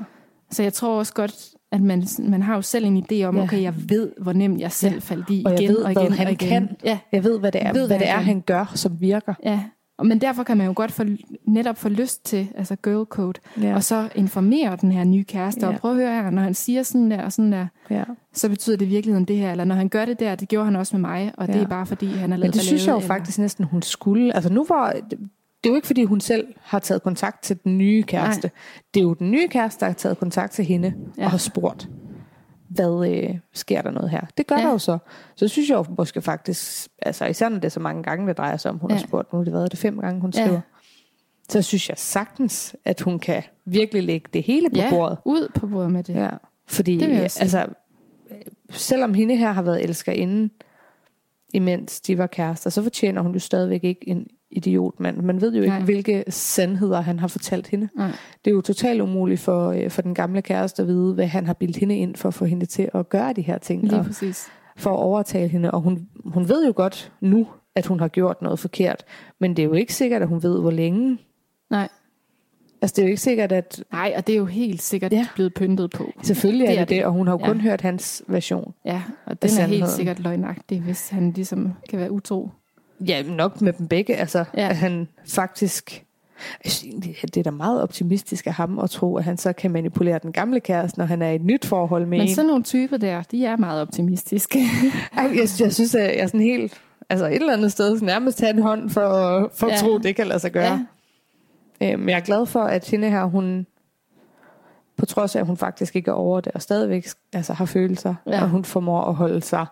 Så 0.51 0.63
jeg 0.63 0.73
tror 0.73 0.99
også 0.99 1.15
godt, 1.15 1.35
at 1.73 1.81
man, 1.81 2.05
man 2.19 2.43
har 2.43 2.55
jo 2.55 2.63
selv 2.63 2.85
en 2.85 2.97
idé 3.13 3.23
om, 3.25 3.37
Ja. 3.37 3.43
okay, 3.43 3.63
jeg 3.63 3.75
ved, 3.91 4.13
hvor 4.23 4.33
nemt 4.33 4.61
jeg 4.61 4.73
selv 4.73 4.93
Ja. 4.95 4.99
faldt 5.01 5.31
i 5.31 5.43
Og 5.47 5.53
jeg 5.53 5.61
igen 5.61 5.71
ved, 5.75 5.79
og 5.83 5.93
hvad 5.93 6.03
igen 6.03 6.13
han 6.13 6.27
og 6.27 6.33
igen. 6.33 6.49
kan. 6.49 6.69
Ja, 6.85 6.99
Jeg 7.13 7.25
ved, 7.25 7.39
hvad 7.39 7.53
det 7.53 7.63
er, 7.63 7.67
Jeg 7.67 7.75
ved, 7.75 7.87
hvad 7.87 7.99
hvad 7.99 8.07
det 8.07 8.13
er 8.15 8.19
han 8.21 8.41
gør, 8.41 8.73
som 8.75 9.01
virker. 9.01 9.35
ja. 9.45 9.61
Og, 10.01 10.07
men 10.07 10.21
derfor 10.21 10.43
kan 10.43 10.57
man 10.57 10.67
jo 10.67 10.73
godt 10.77 10.93
få, 10.93 11.05
netop 11.45 11.79
få 11.79 11.89
lyst 11.89 12.25
til, 12.25 12.49
altså 12.57 12.77
girl 12.77 13.05
code, 13.07 13.41
Ja. 13.61 13.75
og 13.75 13.85
så 13.85 14.09
informere 14.15 14.77
den 14.81 14.93
her 14.93 15.05
nye 15.05 15.25
kæreste, 15.25 15.67
Ja. 15.67 15.73
og 15.73 15.79
prøv 15.81 15.91
at 15.91 15.97
høre 15.97 16.23
her, 16.23 16.31
når 16.31 16.43
han 16.43 16.55
siger 16.55 16.83
sådan 16.83 17.11
der 17.11 17.23
og 17.25 17.33
sådan 17.33 17.53
der, 17.53 17.67
ja. 17.91 18.05
så 18.33 18.49
betyder 18.49 18.77
det 18.77 18.87
i 18.87 18.89
virkeligheden 18.89 19.25
det 19.25 19.37
her, 19.37 19.51
eller 19.51 19.65
når 19.65 19.75
han 19.75 19.89
gør 19.89 20.05
det 20.05 20.21
der, 20.21 20.35
det 20.35 20.49
gjorde 20.49 20.65
han 20.65 20.77
også 20.77 20.97
med 20.97 21.01
mig, 21.01 21.33
og 21.37 21.47
ja. 21.49 21.53
det 21.53 21.63
er 21.63 21.67
bare 21.67 21.87
fordi, 21.87 22.07
han 22.07 22.31
har 22.31 22.39
lavet 22.39 22.41
Men 22.41 22.53
det 22.53 22.63
synes 22.63 22.87
jeg 22.87 22.93
jo 22.93 22.97
ballade, 22.99 23.09
faktisk 23.09 23.39
næsten, 23.39 23.65
hun 23.65 23.83
skulle. 23.83 24.35
Altså 24.35 24.53
nu 24.53 24.67
var... 24.69 24.93
Det 25.65 25.69
er 25.69 25.71
jo 25.71 25.77
ikke, 25.77 25.87
fordi 25.87 26.05
hun 26.05 26.21
selv 26.21 26.47
har 26.63 26.79
taget 26.79 27.03
kontakt 27.03 27.43
til 27.43 27.59
den 27.65 27.79
nye 27.79 28.03
kæreste. 28.03 28.49
Nej. 28.49 28.53
Det 28.95 29.01
er 29.01 29.05
jo 29.05 29.15
den 29.15 29.31
nye 29.31 29.49
kæreste, 29.49 29.81
der 29.81 29.87
har 29.87 29.93
taget 29.93 30.19
kontakt 30.19 30.53
til 30.53 30.65
hende. 30.65 30.95
Ja. 31.19 31.25
og 31.25 31.31
har 31.31 31.39
spurgt, 31.39 31.89
hvad 32.71 33.09
øh, 33.11 33.39
sker 33.53 33.83
der 33.83 33.91
noget 33.91 34.11
her? 34.11 34.21
Det 34.39 34.47
gør 34.47 34.55
ja. 34.57 34.61
Ja. 34.61 34.67
der 34.67 34.73
jo 34.73 34.79
så. 34.79 34.99
Så 35.37 35.49
synes 35.49 35.71
jeg 35.71 35.77
jo 35.77 35.85
måske 35.99 36.23
faktisk, 36.23 36.89
altså 37.03 37.25
især 37.27 37.49
når 37.49 37.57
det 37.57 37.65
er 37.65 37.69
så 37.69 37.81
mange 37.81 38.03
gange, 38.03 38.29
det 38.29 38.39
drejer 38.39 38.57
sig 38.57 38.71
om, 38.71 38.79
hun 38.79 38.91
ja. 38.91 38.95
Ja. 38.95 39.01
har 39.01 39.07
spurgt, 39.07 39.33
nu 39.33 39.39
har 39.39 39.45
det 39.45 39.53
været 39.53 39.71
det 39.71 39.79
fem 39.79 39.99
gange, 39.99 40.21
hun 40.21 40.33
Ja. 40.37 40.45
skriver. 40.45 40.61
Så 41.49 41.63
synes 41.63 41.89
jeg 41.89 41.99
sagtens, 41.99 42.77
at 42.85 43.01
hun 43.01 43.19
kan 43.19 43.43
virkelig 43.65 44.03
lægge 44.03 44.29
det 44.33 44.43
hele 44.43 44.71
på 44.71 44.77
ja, 44.77 44.91
bordet. 44.91 45.19
ud 45.25 45.49
på 45.55 45.67
bordet 45.67 45.93
med 45.93 46.05
det. 46.05 46.15
Ja, 46.15 46.31
fordi 46.69 46.99
Det 46.99 47.31
sige. 47.31 47.43
altså, 47.43 47.67
selvom 48.71 49.15
hende 49.15 49.37
her 49.37 49.53
har 49.53 49.63
været 49.63 49.85
elskerinde, 49.85 50.51
imens 51.55 52.01
de 52.01 52.19
var 52.19 52.27
kærester, 52.27 52.71
så 52.71 52.83
fortjener 52.83 53.23
hun 53.23 53.33
jo 53.33 53.39
stadigvæk 53.39 53.85
ikke 53.85 54.09
en 54.09 54.27
idiotmand. 54.51 55.17
Man 55.17 55.41
ved 55.41 55.53
jo 55.55 55.63
ikke, 55.63 55.75
Nej. 55.75 55.85
hvilke 55.85 56.25
sandheder 56.29 57.01
han 57.01 57.19
har 57.19 57.29
fortalt 57.29 57.67
hende. 57.67 57.89
Nej. 57.97 58.11
Det 58.45 58.51
er 58.51 58.55
jo 58.55 58.61
totalt 58.61 59.01
umuligt 59.01 59.41
for, 59.41 59.71
øh, 59.71 59.91
for 59.91 60.03
den 60.03 60.15
gamle 60.15 60.43
kæreste 60.43 60.83
at 60.83 60.89
vide, 60.89 61.15
hvad 61.15 61.27
han 61.27 61.47
har 61.47 61.53
bildt 61.55 61.77
hende 61.77 61.97
ind 61.97 62.17
for 62.17 62.29
at 62.29 62.35
få 62.35 62.45
hende 62.45 62.67
til 62.67 62.89
at 62.95 63.09
gøre 63.09 63.33
de 63.33 63.43
her 63.43 63.59
ting. 63.59 63.83
Lige 63.83 63.99
og 63.99 64.05
præcis. 64.05 64.47
for 64.77 64.91
at 64.91 64.99
overtale 64.99 65.49
hende. 65.49 65.71
Og 65.71 65.81
hun, 65.81 66.09
hun 66.25 66.49
ved 66.49 66.67
jo 66.67 66.73
godt 66.77 67.13
nu, 67.21 67.47
at 67.75 67.87
hun 67.87 68.01
har 68.01 68.09
gjort 68.09 68.43
noget 68.43 68.59
forkert. 68.59 69.05
Men 69.41 69.51
det 69.57 69.63
er 69.63 69.67
jo 69.67 69.73
ikke 69.73 69.95
sikkert, 69.95 70.23
at 70.23 70.29
hun 70.29 70.43
ved, 70.43 70.61
hvor 70.61 70.71
længe. 70.71 71.19
Nej. 71.71 71.89
Altså 72.83 72.95
det 72.97 73.03
er 73.03 73.07
jo 73.07 73.09
ikke 73.11 73.21
sikkert, 73.23 73.53
at 73.53 73.85
Nej, 73.93 74.15
og 74.17 74.27
det 74.27 74.33
er 74.33 74.37
jo 74.37 74.45
helt 74.45 74.83
sikkert 74.83 75.13
Ja. 75.13 75.27
blevet 75.35 75.55
pyntet 75.55 75.91
på. 75.91 76.05
selvfølgelig 76.23 76.65
er 76.65 76.69
Det 76.71 76.77
det 76.77 76.81
er 76.81 76.85
det, 76.85 76.97
det. 76.97 77.05
og 77.05 77.13
hun 77.13 77.27
har 77.27 77.35
jo 77.35 77.39
kun 77.39 77.57
Ja. 77.57 77.63
hørt 77.63 77.81
hans 77.81 78.23
version. 78.29 78.75
Ja, 78.85 79.03
og 79.27 79.43
den 79.43 79.51
er 79.51 79.55
sandheden. 79.55 79.83
helt 79.83 79.93
sikkert 79.93 80.21
løgnagtig, 80.21 80.81
hvis 80.81 81.09
han 81.09 81.31
ligesom 81.33 81.73
kan 81.91 81.99
være 81.99 82.11
utro. 82.13 82.51
Ja, 83.07 83.23
nok 83.23 83.61
med 83.61 83.73
dem 83.73 83.87
begge. 83.89 84.17
Altså, 84.17 84.45
ja. 84.57 84.69
At 84.69 84.77
han 84.77 85.09
faktisk... 85.29 86.05
Jeg 86.65 86.73
at 87.23 87.35
det 87.35 87.41
er 87.41 87.43
da 87.45 87.51
meget 87.51 87.83
optimistisk 87.83 88.47
af 88.47 88.53
ham 88.55 88.79
at 88.79 88.91
tro, 88.91 89.17
at 89.17 89.25
han 89.25 89.37
så 89.37 89.53
kan 89.53 89.71
manipulere 89.71 90.19
den 90.23 90.33
gamle 90.33 90.61
kæreste, 90.61 90.99
når 90.99 91.07
han 91.07 91.23
er 91.23 91.31
i 91.31 91.35
et 91.35 91.45
nyt 91.45 91.67
forhold 91.67 92.07
med 92.07 92.19
Men 92.19 92.29
en. 92.29 92.35
sådan 92.35 92.47
nogle 92.49 92.63
typer 92.63 92.97
der, 92.97 93.23
de 93.23 93.47
er 93.47 93.57
meget 93.57 93.83
optimistiske. 93.83 94.59
Ej, 95.17 95.23
Jeg, 95.25 95.49
jeg 95.61 95.73
synes, 95.75 95.95
at 95.95 96.03
jeg 96.03 96.17
er 96.17 96.27
sådan 96.27 96.41
helt... 96.41 96.81
Altså 97.11 97.27
et 97.27 97.35
eller 97.35 97.53
andet 97.53 97.73
sted 97.73 98.01
nærmest 98.01 98.39
tage 98.39 98.53
en 98.53 98.63
hånd 98.63 98.91
for, 98.91 99.01
for 99.55 99.67
at 99.67 99.73
Ja. 99.73 99.77
tro, 99.79 99.97
at 99.97 100.03
det 100.03 100.17
kan 100.17 100.27
lade 100.27 100.39
sig 100.39 100.53
gøre. 100.53 100.87
ja. 101.81 101.93
Øh, 101.93 101.99
Men 101.99 102.09
jeg 102.09 102.17
er 102.17 102.21
glad 102.21 102.47
for, 102.47 102.61
at 102.63 102.89
hende 102.89 103.11
her, 103.11 103.25
hun 103.25 103.67
på 104.97 105.07
trods 105.07 105.37
af, 105.37 105.41
at 105.41 105.47
hun 105.47 105.57
faktisk 105.57 105.97
ikke 105.97 106.11
er 106.11 106.15
over 106.15 106.41
det, 106.41 106.53
og 106.53 106.63
stadigvæk 106.63 107.07
altså, 107.33 107.53
har 107.53 107.65
følelser. 107.65 108.15
Ja. 108.27 108.43
og 108.43 108.49
hun 108.49 108.65
formår 108.65 109.03
at 109.05 109.15
holde 109.15 109.41
sig, 109.43 109.67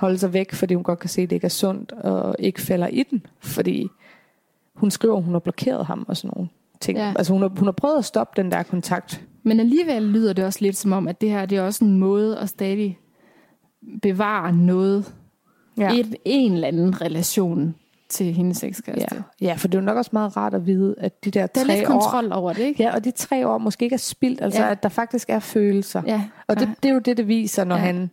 holde 0.00 0.18
sig 0.18 0.32
væk, 0.32 0.52
fordi 0.52 0.74
hun 0.74 0.84
godt 0.84 0.98
kan 0.98 1.10
se, 1.10 1.22
at 1.22 1.30
det 1.30 1.36
ikke 1.36 1.44
er 1.44 1.48
sundt, 1.48 1.92
og 1.92 2.36
ikke 2.38 2.60
falder 2.60 2.86
i 2.86 3.02
den, 3.02 3.26
fordi 3.40 3.88
hun 4.74 4.90
skriver, 4.90 5.16
at 5.16 5.22
hun 5.22 5.32
har 5.32 5.38
blokeret 5.38 5.86
ham 5.86 6.04
og 6.08 6.16
sådan 6.16 6.30
nogle 6.36 6.48
ting. 6.80 6.98
Ja. 6.98 7.12
Altså 7.16 7.32
hun 7.32 7.42
har, 7.42 7.48
hun 7.48 7.64
har 7.64 7.72
prøvet 7.72 7.98
at 7.98 8.04
stoppe 8.04 8.42
den 8.42 8.52
der 8.52 8.62
kontakt. 8.62 9.24
Men 9.42 9.60
alligevel 9.60 10.02
lyder 10.02 10.32
det 10.32 10.44
også 10.44 10.58
lidt 10.62 10.76
som 10.76 10.92
om, 10.92 11.08
at 11.08 11.20
det 11.20 11.30
her 11.30 11.46
det 11.46 11.58
er 11.58 11.62
også 11.62 11.84
en 11.84 11.98
måde 11.98 12.38
at 12.38 12.48
stadig 12.48 12.98
bevare 14.02 14.52
noget. 14.52 15.14
Ja. 15.78 15.94
Et, 15.94 16.14
en 16.24 16.52
eller 16.52 16.68
anden 16.68 17.00
relation 17.00 17.74
til 18.08 18.32
hendes 18.32 18.64
ekskæreste. 18.64 19.24
Ja. 19.40 19.46
ja, 19.46 19.54
for 19.54 19.68
det 19.68 19.74
er 19.74 19.82
jo 19.82 19.84
nok 19.84 19.96
også 19.96 20.10
meget 20.12 20.36
rart 20.36 20.54
at 20.54 20.66
vide, 20.66 20.94
at 20.98 21.24
de 21.24 21.30
der 21.30 21.46
Der 21.46 21.60
er 21.60 21.64
tre 21.64 21.74
lidt 21.76 21.88
år... 21.88 21.92
kontrol 21.92 22.32
over 22.32 22.52
det, 22.52 22.62
ikke? 22.62 22.82
Ja, 22.82 22.94
og 22.94 23.04
de 23.04 23.10
tre 23.10 23.48
år 23.48 23.58
måske 23.58 23.84
ikke 23.84 23.94
er 23.94 23.98
spildt, 23.98 24.42
altså 24.42 24.62
ja. 24.62 24.70
At 24.70 24.82
der 24.82 24.88
faktisk 24.88 25.30
er 25.30 25.38
følelser. 25.38 26.02
Ja. 26.06 26.24
Og 26.46 26.60
det, 26.60 26.68
det 26.82 26.88
er 26.88 26.92
jo 26.92 26.98
det, 26.98 27.16
det 27.16 27.28
viser, 27.28 27.64
når 27.64 27.76
ja. 27.76 27.82
Han 27.82 28.10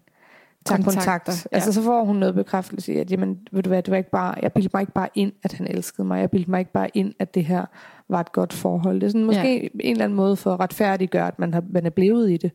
Kontakter, 0.67 0.93
kontakt. 0.93 1.27
ja. 1.51 1.55
Altså 1.55 1.71
så 1.73 1.81
får 1.83 2.03
hun 2.03 2.15
noget 2.15 2.35
bekræftelse 2.35 2.93
i, 2.93 2.97
at 2.97 3.11
jamen, 3.11 3.39
ved 3.51 3.63
du 3.63 3.69
hvad, 3.69 3.83
det 3.83 3.91
var 3.91 3.97
ikke 3.97 4.09
bare, 4.09 4.35
jeg 4.41 4.53
bildte 4.53 4.69
mig 4.73 4.81
ikke 4.81 4.93
bare 4.93 5.09
ind, 5.15 5.31
at 5.43 5.53
han 5.53 5.67
elskede 5.67 6.07
mig. 6.07 6.19
Jeg 6.19 6.31
bildte 6.31 6.51
mig 6.51 6.59
ikke 6.59 6.71
bare 6.71 6.89
ind, 6.93 7.13
at 7.19 7.35
det 7.35 7.45
her 7.45 7.65
var 8.09 8.19
et 8.19 8.31
godt 8.31 8.53
forhold. 8.53 8.99
Det 8.99 9.07
er 9.07 9.11
sådan 9.11 9.25
måske 9.25 9.61
ja. 9.61 9.67
en 9.79 9.91
eller 9.91 10.03
anden 10.03 10.15
måde 10.15 10.35
for 10.35 10.53
at 10.53 10.59
retfærdiggøre, 10.59 11.27
at 11.27 11.39
man, 11.39 11.53
har, 11.53 11.63
man 11.69 11.85
er 11.85 11.89
blevet 11.89 12.31
i 12.31 12.37
det. 12.37 12.51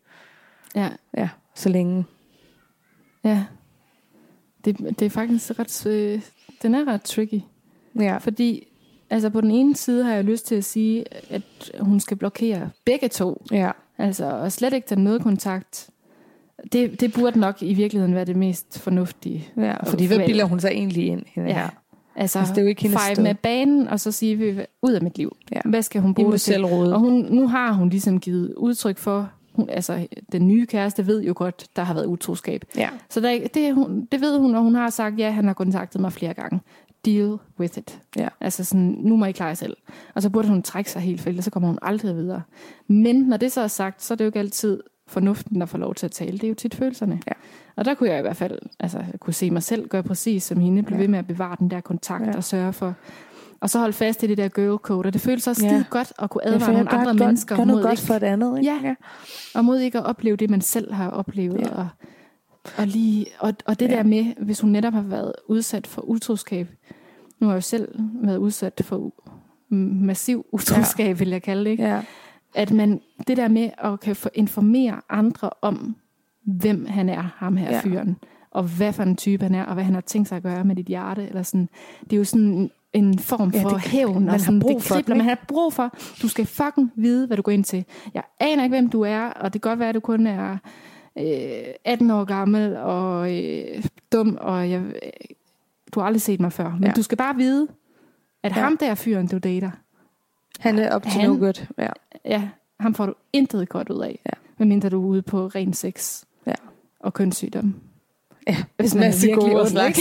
ja. 0.75 0.89
Ja, 1.17 1.29
så 1.55 1.69
længe. 1.69 2.05
ja. 3.25 3.45
Det, 4.65 4.79
det 4.99 5.03
er 5.03 5.11
faktisk 5.11 5.59
ret... 5.59 5.87
Øh, 5.87 6.21
den 6.63 6.75
er 6.75 6.85
ret 6.89 7.03
tricky. 7.03 7.41
Ja, 7.99 8.17
Fordi 8.17 8.67
altså 9.11 9.31
på 9.31 9.41
den 9.41 9.51
ene 9.51 9.77
side 9.77 10.05
har 10.05 10.15
jeg 10.15 10.25
lyst 10.25 10.47
til 10.47 10.55
at 10.55 10.65
sige, 10.65 11.05
at 11.31 11.43
hun 11.81 12.01
skal 12.01 12.17
blokere 12.17 12.71
begge 12.85 13.09
to. 13.09 13.45
ja, 13.53 13.71
Altså, 13.99 14.25
og 14.25 14.53
slet 14.53 14.73
ikke 14.73 14.89
tage 14.89 15.01
noget 15.01 15.23
kontakt. 15.23 15.91
Det, 16.73 17.01
det 17.01 17.13
burde 17.15 17.39
nok 17.41 17.63
i 17.63 17.75
virkeligheden 17.75 18.15
være 18.15 18.25
det 18.25 18.37
mest 18.37 18.79
fornuftige. 18.79 19.49
ja. 19.57 19.85
Fordi 19.85 20.07
hvad 20.07 20.27
bilder 20.27 20.45
hun 20.45 20.61
sig 20.61 20.69
egentlig 20.71 21.07
ind, 21.07 21.23
hende 21.27 21.49
Ja. 21.51 21.55
her? 21.57 21.69
Altså, 22.17 22.39
Altså, 22.39 22.55
det 22.55 22.59
er 22.59 22.63
jo 22.63 22.69
ikke 22.69 22.83
hendes 22.83 23.01
sted. 23.01 23.23
med 23.23 23.35
banen, 23.35 23.89
og 23.89 24.01
så 24.01 24.13
sige, 24.13 24.37
vi 24.37 24.61
ud 24.83 24.93
af 24.93 25.03
mit 25.03 25.19
liv. 25.19 25.37
Ja. 25.53 25.61
Hvad 25.65 25.83
skal 25.83 26.01
hun 26.01 26.15
bruge 26.15 26.33
det 26.33 26.41
til? 26.41 26.65
Og 26.65 26.99
hun, 27.01 27.13
nu 27.31 27.49
har 27.49 27.73
hun 27.73 27.89
ligesom 27.89 28.21
givet 28.21 28.55
udtryk 28.55 28.99
for, 28.99 29.31
hun, 29.55 29.69
altså 29.71 30.07
den 30.33 30.49
nye 30.49 30.67
kæreste 30.67 31.07
ved 31.07 31.23
jo 31.23 31.33
godt, 31.37 31.67
der 31.77 31.83
har 31.83 31.95
været 31.95 32.07
utroskab. 32.07 32.65
Ja. 32.77 32.89
Så 33.11 33.21
der, 33.21 33.39
det, 33.55 33.75
hun, 33.75 34.09
det 34.13 34.21
ved 34.21 34.39
hun, 34.39 34.55
og 34.55 34.63
hun 34.63 34.75
har 34.75 34.91
sagt, 34.91 35.19
ja, 35.19 35.31
han 35.31 35.45
har 35.47 35.53
kontaktet 35.55 36.01
mig 36.01 36.13
flere 36.13 36.35
gange. 36.35 36.61
Deal 37.05 37.37
with 37.61 37.79
it. 37.79 37.99
Ja. 38.17 38.29
Altså 38.41 38.65
sådan, 38.65 38.97
nu 39.01 39.17
må 39.17 39.25
I 39.25 39.33
klare 39.33 39.49
jer 39.49 39.55
selv. 39.55 39.77
Og 40.15 40.23
så 40.23 40.31
burde 40.31 40.49
hun 40.49 40.63
trække 40.63 40.91
sig 40.91 41.03
helt, 41.03 41.21
for 41.21 41.29
ellers 41.29 41.45
så 41.45 41.51
kommer 41.51 41.69
hun 41.69 41.79
aldrig 41.83 42.15
videre. 42.17 42.43
Men 42.89 43.17
når 43.17 43.37
det 43.37 43.53
så 43.53 43.61
er 43.61 43.67
sagt, 43.67 44.03
så 44.03 44.15
er 44.15 44.17
det 44.17 44.25
jo 44.25 44.29
ikke 44.29 44.39
altid 44.39 44.81
fornuften, 45.09 45.61
der 45.61 45.67
får 45.67 45.79
lov 45.79 45.95
til 45.95 46.07
at 46.07 46.13
tale. 46.13 46.33
Det 46.33 46.45
er 46.45 46.49
jo 46.49 46.55
tit 46.55 46.75
følelserne. 46.75 47.21
Ja. 47.27 47.33
Og 47.77 47.85
der 47.85 47.95
kunne 47.95 48.09
jeg 48.11 48.19
i 48.19 48.23
hvert 48.23 48.37
fald, 48.37 48.59
altså 48.81 49.05
kunne 49.21 49.35
se 49.35 49.51
mig 49.51 49.63
selv 49.63 49.89
gøre 49.89 50.03
præcis 50.03 50.43
som 50.43 50.61
hende, 50.61 50.83
blive 50.83 50.97
Ja. 50.97 51.01
ved 51.03 51.09
med 51.09 51.19
at 51.19 51.27
bevare 51.27 51.57
den 51.59 51.71
der 51.71 51.81
kontakt 51.81 52.27
Ja. 52.27 52.37
og 52.37 52.45
sørge 52.45 52.73
for, 52.73 52.95
og 53.61 53.71
så 53.71 53.79
holde 53.79 53.93
fast 53.93 54.23
i 54.23 54.27
det 54.27 54.37
der 54.37 54.49
girl 54.49 54.77
code. 54.79 55.07
Og 55.07 55.13
det 55.13 55.21
føles 55.21 55.47
også 55.47 55.65
Ja. 55.67 55.69
skide 55.71 55.85
godt 55.91 56.13
at 56.19 56.31
kunne 56.31 56.43
Ja, 56.45 56.55
advare 56.55 56.71
jeg 56.71 56.77
nogle 56.79 56.91
andre 56.91 57.05
godt- 57.05 57.19
mennesker 57.19 57.57
gør 57.57 57.65
noget 57.65 57.79
mod 57.79 57.83
godt 57.89 57.93
ikke 57.99 58.07
for 58.07 58.15
et 58.15 58.23
andet, 58.23 58.59
ikke? 58.59 58.73
Ja. 58.85 58.95
og 59.55 59.65
mod 59.65 59.79
ikke 59.79 59.99
at 59.99 60.05
opleve 60.05 60.37
det, 60.37 60.51
man 60.51 60.61
selv 60.61 60.93
har 60.93 61.11
oplevet. 61.11 61.61
Ja. 61.61 61.69
Og, 61.77 61.89
og, 62.79 62.87
lige, 62.87 63.27
og, 63.41 63.53
og 63.67 63.81
det 63.81 63.91
Ja. 63.91 63.97
der 63.97 64.03
med, 64.03 64.25
hvis 64.45 64.61
hun 64.61 64.71
netop 64.71 64.93
har 64.93 65.03
været 65.03 65.33
udsat 65.49 65.87
for 65.87 66.03
utroskab. 66.03 66.69
Nu 67.41 67.47
har 67.47 67.55
jeg 67.55 67.57
jo 67.57 67.61
selv 67.61 67.89
været 68.23 68.37
udsat 68.37 68.81
for 68.85 68.97
u- 69.09 69.31
massiv 70.05 70.47
utroskab, 70.53 71.07
ja. 71.07 71.13
vil 71.13 71.29
jeg 71.29 71.43
kalde 71.43 71.65
det. 71.65 71.71
Ikke? 71.71 71.85
Ja. 71.85 72.01
At 72.55 72.71
man, 72.71 73.01
det 73.29 73.37
der 73.37 73.49
med 73.49 73.71
at 73.79 74.01
kan 74.01 74.17
informere 74.35 75.01
andre 75.11 75.51
om, 75.63 75.97
hvem 76.45 76.87
han 76.87 77.09
er, 77.09 77.23
ham 77.37 77.57
her 77.57 77.67
Ja. 77.69 77.75
ja. 77.75 77.81
fyren. 77.81 78.17
Og 78.51 78.63
hvad 78.65 78.93
for 78.93 79.03
en 79.03 79.17
type 79.17 79.43
han 79.43 79.55
er, 79.55 79.65
og 79.65 79.75
hvad 79.75 79.85
han 79.85 79.95
har 79.95 80.01
tænkt 80.01 80.29
sig 80.29 80.37
at 80.37 80.43
gøre 80.43 80.65
med 80.65 80.77
dit 80.77 80.87
hjerte. 80.87 81.29
Eller 81.29 81.43
sådan. 81.43 81.69
Det 82.05 82.13
er 82.13 82.17
jo 82.17 82.25
sådan 82.25 82.71
en, 82.93 83.19
form 83.19 83.51
Ja, 83.55 83.63
for 83.63 83.69
det- 83.69 83.81
hævn. 83.81 84.15
man 84.15 84.25
og 84.29 84.31
har 84.33 84.39
sådan, 84.39 84.61
brug 84.61 84.75
det 84.75 84.83
for 84.83 84.95
kribler, 84.95 85.17
man 85.17 85.25
har 85.27 85.45
brug 85.49 85.73
for. 85.73 85.95
Du 86.23 86.29
skal 86.29 86.47
fucking 86.47 86.93
vide, 86.97 87.27
hvad 87.27 87.37
du 87.37 87.43
går 87.43 87.53
ind 87.53 87.65
til. 87.65 87.85
Jeg 88.15 88.23
aner 88.41 88.63
ikke, 88.65 88.77
hvem 88.77 88.91
du 88.91 89.01
er, 89.03 89.21
og 89.27 89.53
det 89.53 89.63
kan 89.63 89.71
godt 89.71 89.79
være, 89.79 89.89
at 89.89 89.95
du 89.95 90.01
kun 90.01 90.27
er 90.27 90.57
øh, 91.19 91.75
18 91.85 92.11
år 92.11 92.25
gammel 92.25 92.77
og 92.77 93.37
øh, 93.37 93.85
dum, 94.13 94.39
og 94.41 94.71
jeg, 94.71 94.81
øh, 94.81 94.93
du 95.95 96.01
har 96.01 96.07
aldrig 96.07 96.23
set 96.23 96.41
mig 96.41 96.53
før. 96.53 96.71
Men 96.73 96.83
Ja. 96.83 96.87
ja. 96.89 96.93
du 96.93 97.03
skal 97.03 97.19
bare 97.19 97.37
vide, 97.37 97.69
at 98.43 98.53
Ja. 98.53 98.57
ja. 98.59 98.65
ham 98.65 98.77
der 98.77 98.95
fyren, 98.95 99.27
du 99.27 99.39
dater, 99.39 99.71
Han 100.61 100.79
er 100.79 100.95
op 100.95 101.03
til 101.03 101.13
Han- 101.13 101.31
no 101.31 101.37
good. 101.37 101.67
Ja. 101.79 101.89
Ja, 102.25 102.49
ham 102.81 102.95
får 102.95 103.07
du 103.07 103.15
intet 103.33 103.69
godt 103.69 103.91
ud 103.91 104.03
af. 104.03 104.21
Ja. 104.27 104.31
Medmindre 104.59 104.89
du 104.89 105.03
er 105.03 105.07
ude 105.07 105.23
på 105.23 105.47
ren 105.47 105.73
sex 105.73 106.25
Ja. 106.47 106.55
og 107.01 107.15
kønssygdom. 107.15 107.75
Ja, 108.49 108.57
Hvis 108.77 108.95
man 108.95 109.03
er 109.03 109.07
masse 109.07 109.27
virkelig 109.27 109.51
gode 109.51 109.61
ond, 109.61 109.69
slags. 109.69 109.99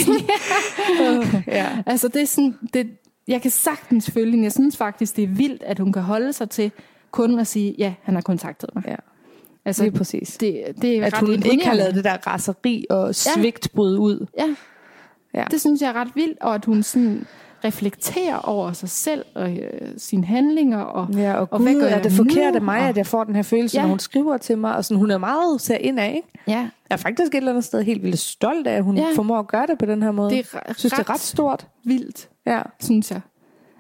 ja. 1.48 1.84
Altså 1.86 2.08
det 2.08 2.22
er 2.22 2.26
sådan, 2.26 2.56
det, 2.74 2.90
jeg 3.28 3.42
kan 3.42 3.52
sagtens 3.52 4.12
følge 4.12 4.32
hende. 4.32 4.44
Jeg 4.44 4.52
synes 4.52 4.78
faktisk, 4.78 5.16
det 5.16 5.24
er 5.24 5.28
vildt, 5.28 5.64
at 5.64 5.80
hun 5.80 5.94
kan 5.94 6.02
holde 6.02 6.34
sig 6.34 6.50
til 6.50 6.72
kun 7.12 7.40
at 7.40 7.48
sige, 7.48 7.76
ja, 7.78 7.94
han 8.04 8.16
har 8.16 8.22
kontaktet 8.22 8.70
mig. 8.76 8.84
Ja. 8.88 8.96
Altså, 9.66 9.84
Lige 9.84 9.92
præcis. 9.98 10.38
det, 10.38 10.64
det 10.82 10.98
er 10.98 11.06
At 11.06 11.18
hun 11.20 11.32
ikke 11.34 11.66
har 11.66 11.74
lavet 11.74 11.96
det 11.96 12.04
der 12.04 12.18
raseri 12.28 12.86
og 12.90 13.16
svigt 13.16 13.72
bryde 13.76 14.00
ud. 14.00 14.26
Ja. 14.40 14.56
Ja. 15.34 15.46
Det 15.52 15.62
synes 15.62 15.82
jeg 15.82 15.90
er 15.90 15.94
ret 15.94 16.12
vildt, 16.16 16.38
og 16.42 16.56
at 16.56 16.66
hun 16.66 16.84
sådan 16.84 17.26
reflekterer 17.64 18.38
over 18.38 18.72
sig 18.72 18.90
selv 18.90 19.26
og 19.36 19.52
øh, 19.52 19.88
sine 19.98 20.26
handlinger. 20.26 20.80
Og, 20.80 21.08
Ja, 21.14 21.34
og, 21.34 21.40
Og 21.42 21.48
og 21.52 21.60
hvad 21.60 21.74
Gud, 21.74 21.82
gør 21.82 21.88
er 21.88 21.96
jeg 21.96 22.04
det 22.04 22.12
forkert 22.12 22.56
af 22.56 22.62
mig, 22.62 22.80
Og- 22.82 22.90
at 22.90 22.98
jeg 22.98 23.06
får 23.08 23.24
den 23.24 23.36
her 23.36 23.42
følelse, 23.44 23.78
Ja. 23.78 23.82
når 23.82 23.90
hun 23.90 24.00
skriver 24.00 24.38
til 24.38 24.58
mig. 24.58 24.76
Og 24.76 24.86
sådan, 24.86 24.98
hun 25.00 25.12
er 25.12 25.18
meget 25.18 25.62
ser 25.62 25.78
ind 25.78 26.00
af, 26.00 26.14
ikke? 26.16 26.28
ja, 26.48 26.60
Jeg 26.60 26.70
er 26.90 26.98
faktisk 26.98 27.34
et 27.34 27.38
eller 27.38 27.52
andet 27.52 27.64
sted 27.64 27.84
helt 27.84 28.04
vildt 28.04 28.20
stolt 28.20 28.68
af, 28.68 28.74
at 28.76 28.84
hun 28.84 28.98
Ja. 28.98 29.06
formår 29.16 29.40
at 29.40 29.48
gøre 29.48 29.68
det 29.68 29.78
på 29.78 29.86
den 29.86 30.04
her 30.04 30.12
måde. 30.12 30.30
det 30.30 30.40
er 30.54 30.60
jeg 30.68 30.76
synes, 30.78 30.94
det 30.94 31.00
er 31.00 31.10
ret 31.10 31.20
stort. 31.20 31.68
vildt, 31.86 32.30
Ja. 32.48 32.62
synes 32.82 33.12
jeg. 33.12 33.22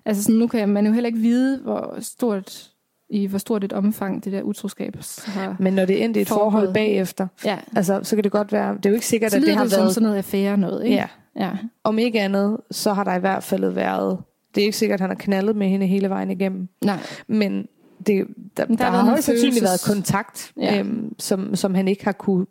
Altså 0.05 0.23
sådan, 0.23 0.35
nu 0.35 0.47
kan 0.47 0.69
man 0.69 0.85
jo 0.85 0.91
heller 0.93 1.07
ikke 1.07 1.19
vide, 1.19 1.59
hvor 1.63 1.95
stort, 1.99 2.67
i 3.09 3.25
hvor 3.27 3.37
stort 3.37 3.63
et 3.63 3.73
omfang 3.73 4.23
det 4.23 4.31
der 4.33 4.41
utroskab 4.41 4.95
har. 5.25 5.55
Men 5.59 5.73
når 5.73 5.85
det 5.85 6.03
endte 6.03 6.19
i 6.19 6.21
et 6.21 6.27
forhold 6.27 6.73
bagefter, 6.73 7.27
Ja, 7.45 7.57
altså, 7.75 7.99
så 8.03 8.15
kan 8.15 8.23
det 8.23 8.31
godt 8.31 8.51
være, 8.51 8.73
det 8.77 8.85
er 8.85 8.89
jo 8.89 8.93
ikke 8.93 9.05
sikkert, 9.07 9.31
så 9.31 9.37
at 9.37 9.43
det 9.43 9.55
har 9.55 9.63
det 9.63 9.71
som 9.71 9.81
været... 9.81 9.93
sådan 9.93 10.05
noget 10.05 10.17
affære 10.17 10.57
noget, 10.57 10.83
ikke? 10.83 10.95
Ja, 10.95 11.05
ja. 11.37 11.51
om 11.83 11.99
ikke 11.99 12.21
andet, 12.21 12.57
så 12.71 12.93
har 12.93 13.03
der 13.03 13.15
i 13.15 13.19
hvert 13.19 13.43
fald 13.43 13.69
været... 13.69 14.19
Det 14.55 14.61
er 14.61 14.65
ikke 14.65 14.77
sikkert, 14.77 14.97
at 14.97 15.01
han 15.01 15.09
har 15.09 15.15
knaldet 15.15 15.55
med 15.55 15.67
hende 15.69 15.87
hele 15.87 16.09
vejen 16.09 16.31
igennem. 16.31 16.67
Nej, 16.85 16.99
Men 17.27 17.67
det, 18.07 18.27
der, 18.57 18.65
der, 18.65 18.75
der 18.75 18.85
har 18.85 19.03
højst 19.05 19.23
sandsynligt 19.23 19.63
været 19.63 19.83
kontakt, 19.87 20.51
Ja. 20.57 20.73
ja. 20.73 20.79
øhm, 20.79 21.15
som, 21.19 21.55
som 21.55 21.75
han 21.75 21.87
ikke 21.87 22.05
har 22.05 22.11
kunne 22.11 22.45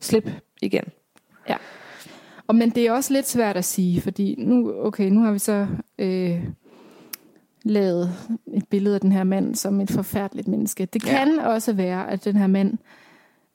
slippe 0.00 0.32
igen. 0.62 0.84
Og 2.46 2.54
men 2.56 2.70
det 2.70 2.86
er 2.86 2.92
også 2.92 3.12
lidt 3.12 3.28
svært 3.28 3.56
at 3.56 3.64
sige, 3.64 4.00
fordi 4.00 4.34
nu, 4.38 4.72
okay, 4.80 5.08
nu 5.10 5.20
har 5.20 5.32
vi 5.32 5.38
så 5.38 5.66
øh, 5.98 6.44
lavet 7.64 8.12
et 8.54 8.68
billede 8.68 8.94
af 8.94 9.00
den 9.00 9.12
her 9.12 9.24
mand 9.24 9.54
som 9.54 9.80
et 9.80 9.90
forfærdeligt 9.90 10.48
menneske. 10.48 10.84
Det 10.86 11.06
Ja. 11.06 11.10
kan 11.10 11.38
også 11.38 11.72
være, 11.72 12.10
at 12.10 12.24
den 12.24 12.36
her 12.36 12.46
mand 12.46 12.78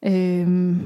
øh, 0.05 0.77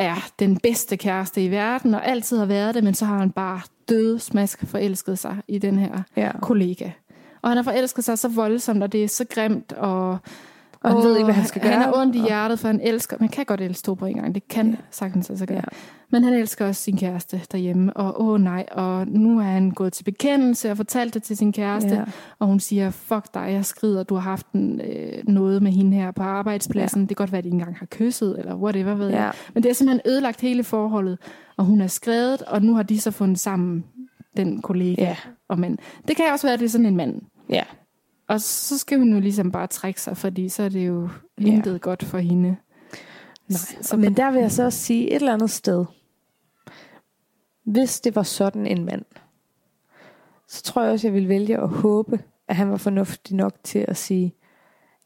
er 0.00 0.28
den 0.38 0.56
bedste 0.60 0.96
kæreste 0.96 1.44
i 1.44 1.50
verden, 1.50 1.94
og 1.94 2.06
altid 2.06 2.38
har 2.38 2.46
været 2.46 2.74
det, 2.74 2.84
men 2.84 2.94
så 2.94 3.04
har 3.04 3.18
han 3.18 3.30
bare 3.30 3.60
dødsmask 3.88 4.66
forelsket 4.66 5.18
sig 5.18 5.36
i 5.48 5.58
den 5.58 5.78
her 5.78 6.02
Ja. 6.16 6.30
kollega. 6.42 6.90
Og 7.42 7.50
han 7.50 7.56
har 7.56 7.64
forelsket 7.64 8.04
sig 8.04 8.18
så 8.18 8.28
voldsomt, 8.28 8.82
og 8.82 8.92
det 8.92 9.04
er 9.04 9.08
så 9.08 9.24
grimt, 9.30 9.72
og, 9.72 10.18
Og 10.84 10.90
han 10.92 11.02
ved 11.02 11.16
ikke, 11.16 11.24
hvad 11.24 11.34
han 11.34 11.46
skal 11.46 11.62
Han 11.62 11.70
gøre. 11.72 11.80
har 11.82 11.92
ondt 12.00 12.16
i 12.16 12.20
hjertet, 12.20 12.58
for 12.58 12.68
han 12.68 12.80
elsker... 12.80 13.16
Man 13.20 13.28
kan 13.28 13.44
godt 13.44 13.60
elske 13.60 13.86
to 13.86 13.94
på 13.94 14.06
en 14.06 14.14
gang. 14.16 14.34
Det 14.34 14.48
kan 14.48 14.70
Ja. 14.70 14.76
sagtens 14.90 15.30
altså 15.30 15.46
gøre. 15.46 15.56
Ja. 15.56 15.78
Men 16.12 16.24
han 16.24 16.32
elsker 16.32 16.66
også 16.66 16.82
sin 16.82 16.96
kæreste 16.96 17.40
derhjemme. 17.52 17.96
Og 17.96 18.22
åh 18.24 18.40
nej, 18.40 18.66
og 18.72 19.06
nu 19.08 19.38
er 19.38 19.42
han 19.42 19.70
gået 19.70 19.92
til 19.92 20.04
bekendelse 20.04 20.70
og 20.70 20.76
fortalt 20.76 21.14
det 21.14 21.22
til 21.22 21.36
sin 21.36 21.52
kæreste. 21.52 21.88
Ja. 21.94 22.04
Og 22.38 22.46
hun 22.46 22.60
siger, 22.60 22.90
fuck 22.90 23.34
dig, 23.34 23.48
jeg 23.52 23.64
skrider, 23.64 24.02
du 24.02 24.14
har 24.14 24.20
haft 24.22 24.46
en, 24.52 24.80
øh, 24.80 25.12
noget 25.28 25.62
med 25.62 25.72
hende 25.72 25.96
her 25.96 26.10
på 26.10 26.22
arbejdspladsen. 26.22 27.00
Ja. 27.00 27.02
Det 27.02 27.16
kan 27.16 27.22
godt 27.22 27.32
være, 27.32 27.38
at 27.38 27.44
de 27.44 27.48
ikke 27.48 27.54
engang 27.54 27.76
har 27.76 27.86
kysset, 27.86 28.38
eller 28.38 28.54
whatever, 28.56 28.94
ved 28.94 29.10
Ja. 29.10 29.22
jeg. 29.22 29.32
Men 29.54 29.62
det 29.62 29.70
er 29.70 29.74
simpelthen 29.74 30.12
ødelagt 30.12 30.40
hele 30.40 30.64
forholdet. 30.64 31.18
Og 31.56 31.64
hun 31.64 31.80
er 31.80 31.86
skrevet, 31.86 32.42
og 32.42 32.62
nu 32.62 32.74
har 32.74 32.82
de 32.82 33.00
så 33.00 33.10
fundet 33.10 33.38
sammen, 33.38 33.84
den 34.36 34.62
kollega 34.62 35.02
Ja. 35.02 35.16
og 35.48 35.58
mand. 35.58 35.78
Det 36.08 36.16
kan 36.16 36.24
også 36.32 36.46
være, 36.46 36.54
at 36.54 36.60
det 36.60 36.66
er 36.66 36.70
sådan 36.70 36.86
en 36.86 36.96
mand. 36.96 37.20
ja. 37.50 37.62
Og 38.30 38.40
så 38.40 38.78
skal 38.78 38.98
hun 38.98 39.12
jo 39.12 39.20
ligesom 39.20 39.52
bare 39.52 39.66
trække 39.66 40.00
sig, 40.00 40.16
fordi 40.16 40.48
så 40.48 40.62
er 40.62 40.68
det 40.68 40.86
jo 40.86 41.08
Ja. 41.40 41.44
intet 41.46 41.80
godt 41.80 42.02
for 42.04 42.18
hende. 42.18 42.48
Nej. 43.48 43.58
Så 43.82 43.96
Men 43.96 44.16
der 44.16 44.30
vil 44.30 44.40
jeg 44.40 44.52
så 44.52 44.64
også 44.64 44.78
sige 44.78 45.08
et 45.10 45.14
eller 45.16 45.32
andet 45.34 45.50
sted. 45.50 45.84
Hvis 47.64 48.00
det 48.00 48.16
var 48.16 48.22
sådan 48.22 48.66
en 48.66 48.84
mand, 48.84 49.04
så 50.48 50.62
tror 50.62 50.82
jeg 50.82 50.92
også, 50.92 51.06
jeg 51.06 51.14
ville 51.14 51.28
vælge 51.28 51.58
at 51.58 51.68
håbe, 51.68 52.20
at 52.48 52.56
han 52.56 52.70
var 52.70 52.76
fornuftig 52.76 53.36
nok 53.36 53.52
til 53.64 53.84
at 53.88 53.96
sige, 53.96 54.34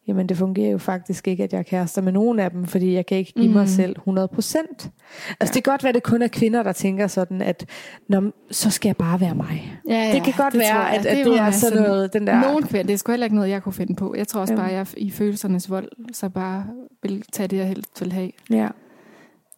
jamen 0.08 0.28
det 0.28 0.36
fungerer 0.36 0.70
jo 0.70 0.78
faktisk 0.78 1.28
ikke, 1.28 1.44
at 1.44 1.52
jeg 1.52 1.58
er 1.58 1.62
kærester 1.62 2.02
med 2.02 2.12
nogen 2.12 2.38
af 2.38 2.50
dem, 2.50 2.66
fordi 2.66 2.92
jeg 2.94 3.06
kan 3.06 3.18
ikke 3.18 3.32
give 3.32 3.48
mm. 3.48 3.54
mig 3.54 3.68
selv 3.68 3.96
100%. 3.98 4.04
Altså 4.06 4.92
ja. 5.40 5.44
det 5.46 5.52
kan 5.52 5.62
godt 5.62 5.82
være, 5.82 5.88
at 5.88 5.94
det 5.94 6.02
kun 6.02 6.22
er 6.22 6.28
kvinder, 6.28 6.62
der 6.62 6.72
tænker 6.72 7.06
sådan, 7.06 7.42
at 7.42 7.66
Nå, 8.08 8.30
så 8.50 8.70
skal 8.70 8.88
jeg 8.88 8.96
bare 8.96 9.20
være 9.20 9.34
mig. 9.34 9.78
Ja, 9.88 9.94
ja, 9.94 10.14
det 10.14 10.22
kan 10.24 10.32
godt 10.36 10.52
det 10.52 10.60
være, 10.60 10.80
jeg. 10.80 10.94
at, 10.98 11.06
at 11.06 11.16
det, 11.16 11.26
det 11.26 11.38
er 11.38 11.50
sådan 11.50 11.82
noget, 11.82 12.12
den 12.12 12.26
der... 12.26 12.40
Nogle 12.40 12.62
kvinder, 12.66 12.86
det 12.86 12.92
er 12.92 12.96
sgu 12.98 13.12
heller 13.12 13.24
ikke 13.26 13.36
noget, 13.36 13.50
jeg 13.50 13.62
kunne 13.62 13.72
finde 13.72 13.94
på. 13.94 14.14
Jeg 14.16 14.28
tror 14.28 14.40
også 14.40 14.52
Øhm. 14.52 14.60
bare, 14.62 14.70
at 14.70 14.76
jeg 14.76 14.86
i 14.96 15.10
følelsernes 15.10 15.70
vold, 15.70 15.88
så 16.12 16.28
bare 16.28 16.66
vil 17.02 17.24
tage 17.32 17.46
det, 17.48 17.56
jeg 17.56 17.68
helst 17.68 18.00
vil 18.00 18.12
have. 18.12 18.30
Ja. 18.50 18.68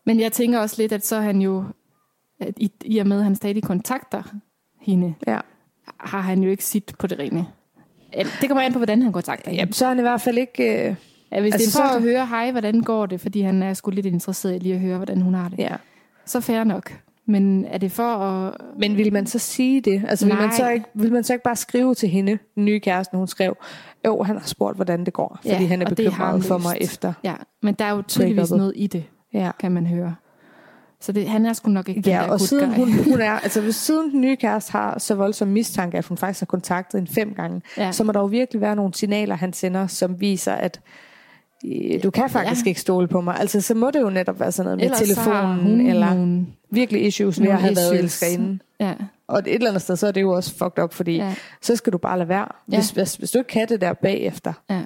Men 0.06 0.20
jeg 0.20 0.32
tænker 0.32 0.58
også 0.58 0.82
lidt, 0.82 0.92
at 0.92 1.06
så 1.06 1.20
han 1.20 1.40
jo, 1.40 1.64
at 2.40 2.54
i, 2.56 2.70
i 2.84 2.98
og 2.98 3.06
med, 3.06 3.16
at 3.18 3.24
han 3.24 3.34
stadig 3.34 3.62
kontakter 3.62 4.22
hende, 4.80 5.14
Ja. 5.26 5.38
har 6.00 6.20
han 6.20 6.42
jo 6.42 6.50
ikke 6.50 6.64
sit 6.64 6.92
på 6.98 7.06
det 7.06 7.18
rene. 7.18 7.46
Det 8.14 8.48
kommer 8.48 8.62
an 8.62 8.72
på, 8.72 8.78
hvordan 8.78 9.02
han 9.02 9.12
kontakter 9.12 9.50
hende. 9.50 9.60
Jamen, 9.60 9.72
så 9.72 9.84
er 9.84 9.88
han 9.88 9.98
i 9.98 10.02
hvert 10.02 10.20
fald 10.20 10.38
ikke... 10.38 10.88
Øh, 10.88 10.94
Ja, 11.32 11.40
hvis 11.40 11.54
altså, 11.54 11.66
det 11.70 11.76
er 11.76 11.82
for 11.88 11.92
så- 11.92 11.96
at 11.96 12.02
høre, 12.02 12.26
hej, 12.26 12.50
hvordan 12.50 12.80
går 12.80 13.06
det, 13.06 13.20
fordi 13.20 13.40
han 13.40 13.62
er 13.62 13.74
sgu 13.74 13.90
lidt 13.90 14.06
interesseret 14.06 14.54
i 14.56 14.58
lige 14.58 14.74
at 14.74 14.80
høre, 14.80 14.96
hvordan 14.96 15.20
hun 15.22 15.34
har 15.34 15.48
det, 15.48 15.58
ja. 15.58 15.74
så 16.26 16.40
fair 16.40 16.64
nok. 16.64 16.92
Men 17.26 17.64
er 17.64 17.78
det 17.78 17.92
for 17.92 18.02
at... 18.02 18.54
Men 18.78 18.96
vil 18.96 19.12
man 19.12 19.26
så 19.26 19.38
sige 19.38 19.80
det? 19.80 20.02
Altså 20.08 20.26
vil 20.26 20.34
man, 20.34 20.44
Nej. 20.44 20.56
så 20.56 20.68
ikke, 20.70 20.86
vil 20.94 21.12
man 21.12 21.24
så 21.24 21.32
ikke 21.32 21.42
bare 21.42 21.56
skrive 21.56 21.94
til 21.94 22.08
hende, 22.08 22.38
den 22.54 22.64
nye 22.64 22.80
kæreste, 22.80 23.16
hun 23.16 23.26
skrev, 23.26 23.56
jo, 24.06 24.22
han 24.22 24.36
har 24.38 24.46
spurgt, 24.46 24.76
hvordan 24.76 25.04
det 25.04 25.12
går, 25.12 25.38
fordi 25.42 25.54
Ja, 25.62 25.66
han 25.66 25.82
er 25.82 25.86
bekymret 25.88 26.44
for 26.44 26.58
mig 26.58 26.76
efter. 26.80 27.12
Ja, 27.24 27.34
men 27.62 27.74
der 27.74 27.84
er 27.84 27.90
jo 27.90 28.02
tydeligvis 28.02 28.50
noget 28.50 28.72
i 28.76 28.86
det, 28.86 29.04
Ja. 29.34 29.50
kan 29.60 29.72
man 29.72 29.86
høre. 29.86 30.14
Så 31.06 31.12
det, 31.12 31.28
han 31.28 31.46
er 31.46 31.52
sgu 31.52 31.70
nok 31.70 31.88
ikke 31.88 32.00
den 32.00 32.10
Ja, 32.12 32.18
der 32.22 32.28
og 32.30 32.40
siden 32.40 32.68
guy. 32.70 32.76
hun, 32.76 32.92
hun 33.12 33.20
er, 33.20 33.30
altså 33.32 33.60
hvis 33.60 33.76
siden 33.76 34.10
den 34.10 34.20
nye 34.20 34.36
kæreste 34.36 34.72
har 34.72 34.98
så 34.98 35.14
voldsom 35.14 35.48
mistanke, 35.48 35.98
at 35.98 36.06
hun 36.06 36.16
faktisk 36.18 36.40
har 36.40 36.46
kontaktet 36.46 36.98
en 36.98 37.06
fem 37.06 37.34
gange, 37.34 37.62
Ja. 37.76 37.92
så 37.92 38.04
må 38.04 38.12
der 38.12 38.20
jo 38.20 38.26
virkelig 38.26 38.60
være 38.60 38.76
nogle 38.76 38.94
signaler, 38.94 39.34
han 39.34 39.52
sender, 39.52 39.86
som 39.86 40.20
viser, 40.20 40.52
at 40.52 40.80
du 42.02 42.10
kan 42.10 42.30
faktisk 42.30 42.64
Ja. 42.66 42.68
ikke 42.68 42.80
stole 42.80 43.08
på 43.08 43.20
mig. 43.20 43.36
Altså, 43.40 43.60
så 43.60 43.74
må 43.74 43.90
det 43.90 44.00
jo 44.00 44.10
netop 44.10 44.40
være 44.40 44.52
sådan 44.52 44.64
noget 44.64 44.78
med 44.78 44.84
Ellers 44.84 45.00
telefonen, 45.00 45.56
hun 45.62 45.80
eller 45.86 46.14
nogle, 46.14 46.46
virkelig 46.70 47.06
issues 47.06 47.40
nogle 47.40 47.54
at 47.54 47.60
have 47.60 47.76
været 47.76 47.94
issues. 47.94 48.22
elskerinde. 48.22 48.58
ja, 48.80 48.94
Og 49.28 49.38
et 49.38 49.54
eller 49.54 49.68
andet 49.68 49.82
sted, 49.82 49.96
så 49.96 50.06
er 50.06 50.12
det 50.12 50.20
jo 50.20 50.30
også 50.30 50.50
fucked 50.58 50.84
up, 50.84 50.92
fordi 50.94 51.16
ja, 51.16 51.34
så 51.62 51.76
skal 51.76 51.92
du 51.92 51.98
bare 51.98 52.18
lade 52.18 52.28
være. 52.28 52.48
Ja. 52.72 52.76
Hvis, 52.76 52.90
hvis, 52.90 53.14
hvis 53.14 53.30
du 53.30 53.38
ikke 53.38 53.48
kan 53.48 53.68
det 53.68 53.80
der 53.80 53.92
bagefter. 53.92 54.52
ja. 54.70 54.80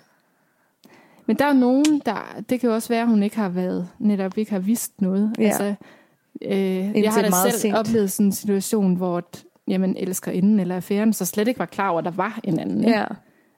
Men 1.26 1.36
der 1.36 1.44
er 1.44 1.52
nogen, 1.52 2.02
der... 2.06 2.34
Det 2.50 2.60
kan 2.60 2.68
jo 2.68 2.74
også 2.74 2.88
være, 2.88 3.00
at 3.02 3.08
hun 3.08 3.22
ikke 3.22 3.36
har 3.36 3.48
været... 3.48 3.88
Netop 3.98 4.38
ikke 4.38 4.52
har 4.52 4.58
vidst 4.58 4.92
noget. 5.02 5.34
Ja. 5.38 5.44
Altså, 5.44 5.74
øh, 6.44 7.02
jeg 7.02 7.12
har 7.12 7.22
da 7.22 7.30
selv 7.50 7.58
sent. 7.58 7.76
oplevet 7.76 8.12
sådan 8.12 8.26
en 8.26 8.32
situation, 8.32 8.94
hvor 8.94 9.16
at 9.16 9.44
jamen, 9.68 9.96
elsker 9.96 10.32
inden 10.32 10.60
eller 10.60 10.76
affæren, 10.76 11.12
så 11.12 11.24
slet 11.24 11.48
ikke 11.48 11.58
var 11.60 11.66
klar 11.66 11.88
over, 11.88 11.98
at 11.98 12.04
der 12.04 12.10
var 12.10 12.40
en 12.44 12.58
anden. 12.58 12.84
Ja. 12.84 13.04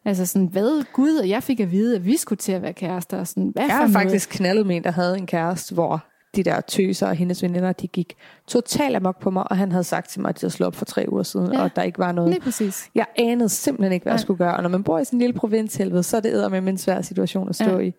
Altså 0.04 0.26
sådan, 0.26 0.48
hvad, 0.48 0.84
gud, 0.92 1.16
og 1.16 1.28
jeg 1.28 1.42
fik 1.42 1.60
at 1.60 1.70
vide, 1.70 1.96
at 1.96 2.06
vi 2.06 2.16
skulle 2.16 2.36
til 2.36 2.52
at 2.52 2.62
være 2.62 2.72
kærester. 2.72 3.18
Og 3.18 3.26
sådan, 3.26 3.50
hvad 3.54 3.64
Jeg 3.64 3.76
har 3.76 3.88
faktisk 3.88 4.30
knaldet 4.30 4.66
med 4.66 4.76
en, 4.76 4.84
der 4.84 4.90
havde 4.90 5.18
en 5.18 5.26
kæreste, 5.26 5.74
hvor 5.74 6.04
de 6.36 6.42
der 6.42 6.60
tøser 6.60 7.06
og 7.06 7.14
hendes 7.14 7.42
veninder, 7.42 7.72
de 7.72 7.86
gik 7.86 8.14
totalt 8.48 8.96
amok 8.96 9.20
på 9.20 9.30
mig, 9.30 9.50
og 9.50 9.56
han 9.56 9.72
havde 9.72 9.84
sagt 9.84 10.10
til 10.10 10.20
mig, 10.20 10.28
at 10.28 10.36
de 10.36 10.40
havde 10.40 10.52
slået 10.52 10.66
op 10.66 10.74
for 10.74 10.84
tre 10.84 11.04
uger 11.08 11.22
siden, 11.22 11.52
Ja. 11.52 11.62
og 11.62 11.76
der 11.76 11.82
ikke 11.82 11.98
var 11.98 12.12
noget. 12.12 12.30
Lige 12.30 12.40
præcis. 12.40 12.90
Jeg 12.94 13.06
anede 13.16 13.48
simpelthen 13.48 13.92
ikke, 13.92 14.04
hvad 14.04 14.12
jeg 14.12 14.16
Nej. 14.16 14.22
skulle 14.22 14.38
gøre, 14.38 14.56
og 14.56 14.62
når 14.62 14.70
man 14.70 14.82
bor 14.82 14.98
i 14.98 15.04
sådan 15.04 15.16
en 15.16 15.20
lille 15.20 15.34
provinshelvede, 15.34 16.02
så 16.02 16.16
er 16.16 16.20
det 16.20 16.50
med 16.50 16.72
en 16.72 16.78
svær 16.78 17.02
situation 17.02 17.48
at 17.48 17.54
stå 17.54 17.78
ja. 17.78 17.78
i. 17.78 17.92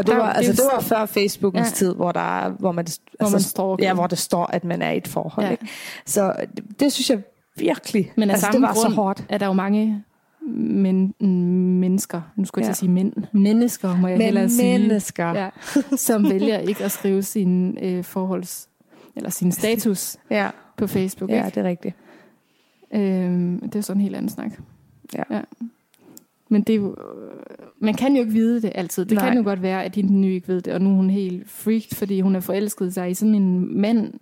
Og 0.00 0.06
det 0.06 0.12
Der- 0.14 0.18
var, 0.20 0.32
altså, 0.32 0.52
det 0.52 0.60
var 0.74 0.80
før 0.80 1.06
Facebookens 1.06 1.68
Ja. 1.68 1.74
tid, 1.74 1.94
hvor, 1.94 2.12
der, 2.12 2.20
er- 2.44 2.48
hvor 2.50 2.72
man, 2.72 2.82
altså, 2.82 3.00
Hvor 3.20 3.28
man 3.28 3.40
står 3.40 3.78
ja, 3.82 3.94
hvor 3.94 4.06
det 4.06 4.18
står, 4.18 4.46
at 4.46 4.64
man 4.64 4.82
er 4.82 4.90
i 4.90 4.96
et 4.96 5.08
forhold. 5.08 5.46
Ja. 5.46 5.50
Ikke? 5.52 5.66
Så 6.06 6.34
det, 6.56 6.80
det 6.80 6.92
synes 6.92 7.10
jeg 7.10 7.22
virkelig, 7.56 8.12
Men 8.16 8.30
af 8.30 8.34
altså, 8.34 8.48
det 8.52 8.60
var 8.62 8.74
grund 8.74 8.88
så 8.90 8.94
hårdt. 8.94 9.24
er 9.28 9.38
der 9.38 9.46
jo 9.46 9.52
mange 9.52 10.04
men, 10.56 11.14
mennesker, 11.80 12.20
nu 12.36 12.44
skulle 12.44 12.64
jeg 12.64 12.70
Ja. 12.70 12.74
sige 12.74 12.90
mænd, 12.90 13.12
mennesker 13.32 13.96
må 13.96 14.08
jeg 14.08 14.18
hellere 14.18 14.44
Men 14.44 14.50
sige, 14.50 14.78
mennesker. 14.78 15.28
ja, 15.34 15.48
som 15.96 16.30
vælger 16.30 16.58
ikke 16.58 16.84
at 16.84 16.90
skrive 16.92 17.22
sin 17.22 17.78
øh, 17.82 18.04
forholds, 18.04 18.68
eller 19.16 19.30
sin 19.30 19.52
status 19.52 20.16
Ja, 20.30 20.48
på 20.76 20.86
Facebook. 20.86 21.30
ja, 21.30 21.46
Ikke? 21.46 21.54
det 21.54 21.66
er 21.66 21.68
rigtigt. 21.68 21.96
Øhm, 22.94 23.60
det 23.70 23.76
er 23.76 23.80
sådan 23.82 24.00
en 24.00 24.02
helt 24.02 24.16
anden 24.16 24.30
snak. 24.30 24.50
Ja. 25.14 25.22
ja. 25.30 25.40
Men 26.52 26.62
det 26.62 26.72
er 26.72 26.76
jo, 26.76 26.96
man 27.80 27.94
kan 27.94 28.14
jo 28.16 28.20
ikke 28.20 28.32
vide 28.32 28.62
det 28.62 28.72
altid. 28.74 29.04
Det 29.04 29.18
Nej. 29.18 29.28
Kan 29.28 29.38
jo 29.38 29.44
godt 29.44 29.62
være, 29.62 29.84
at 29.84 29.94
hende 29.94 30.12
nye 30.12 30.34
ikke 30.34 30.48
ved 30.48 30.60
det, 30.60 30.72
og 30.74 30.80
nu 30.80 30.90
er 30.90 30.94
hun 30.94 31.10
helt 31.10 31.50
freaked, 31.50 31.96
fordi 31.96 32.20
hun 32.20 32.36
er 32.36 32.40
forelsket 32.40 32.94
sig 32.94 33.10
i 33.10 33.14
sådan 33.14 33.34
en 33.34 33.80
mand, 33.80 34.12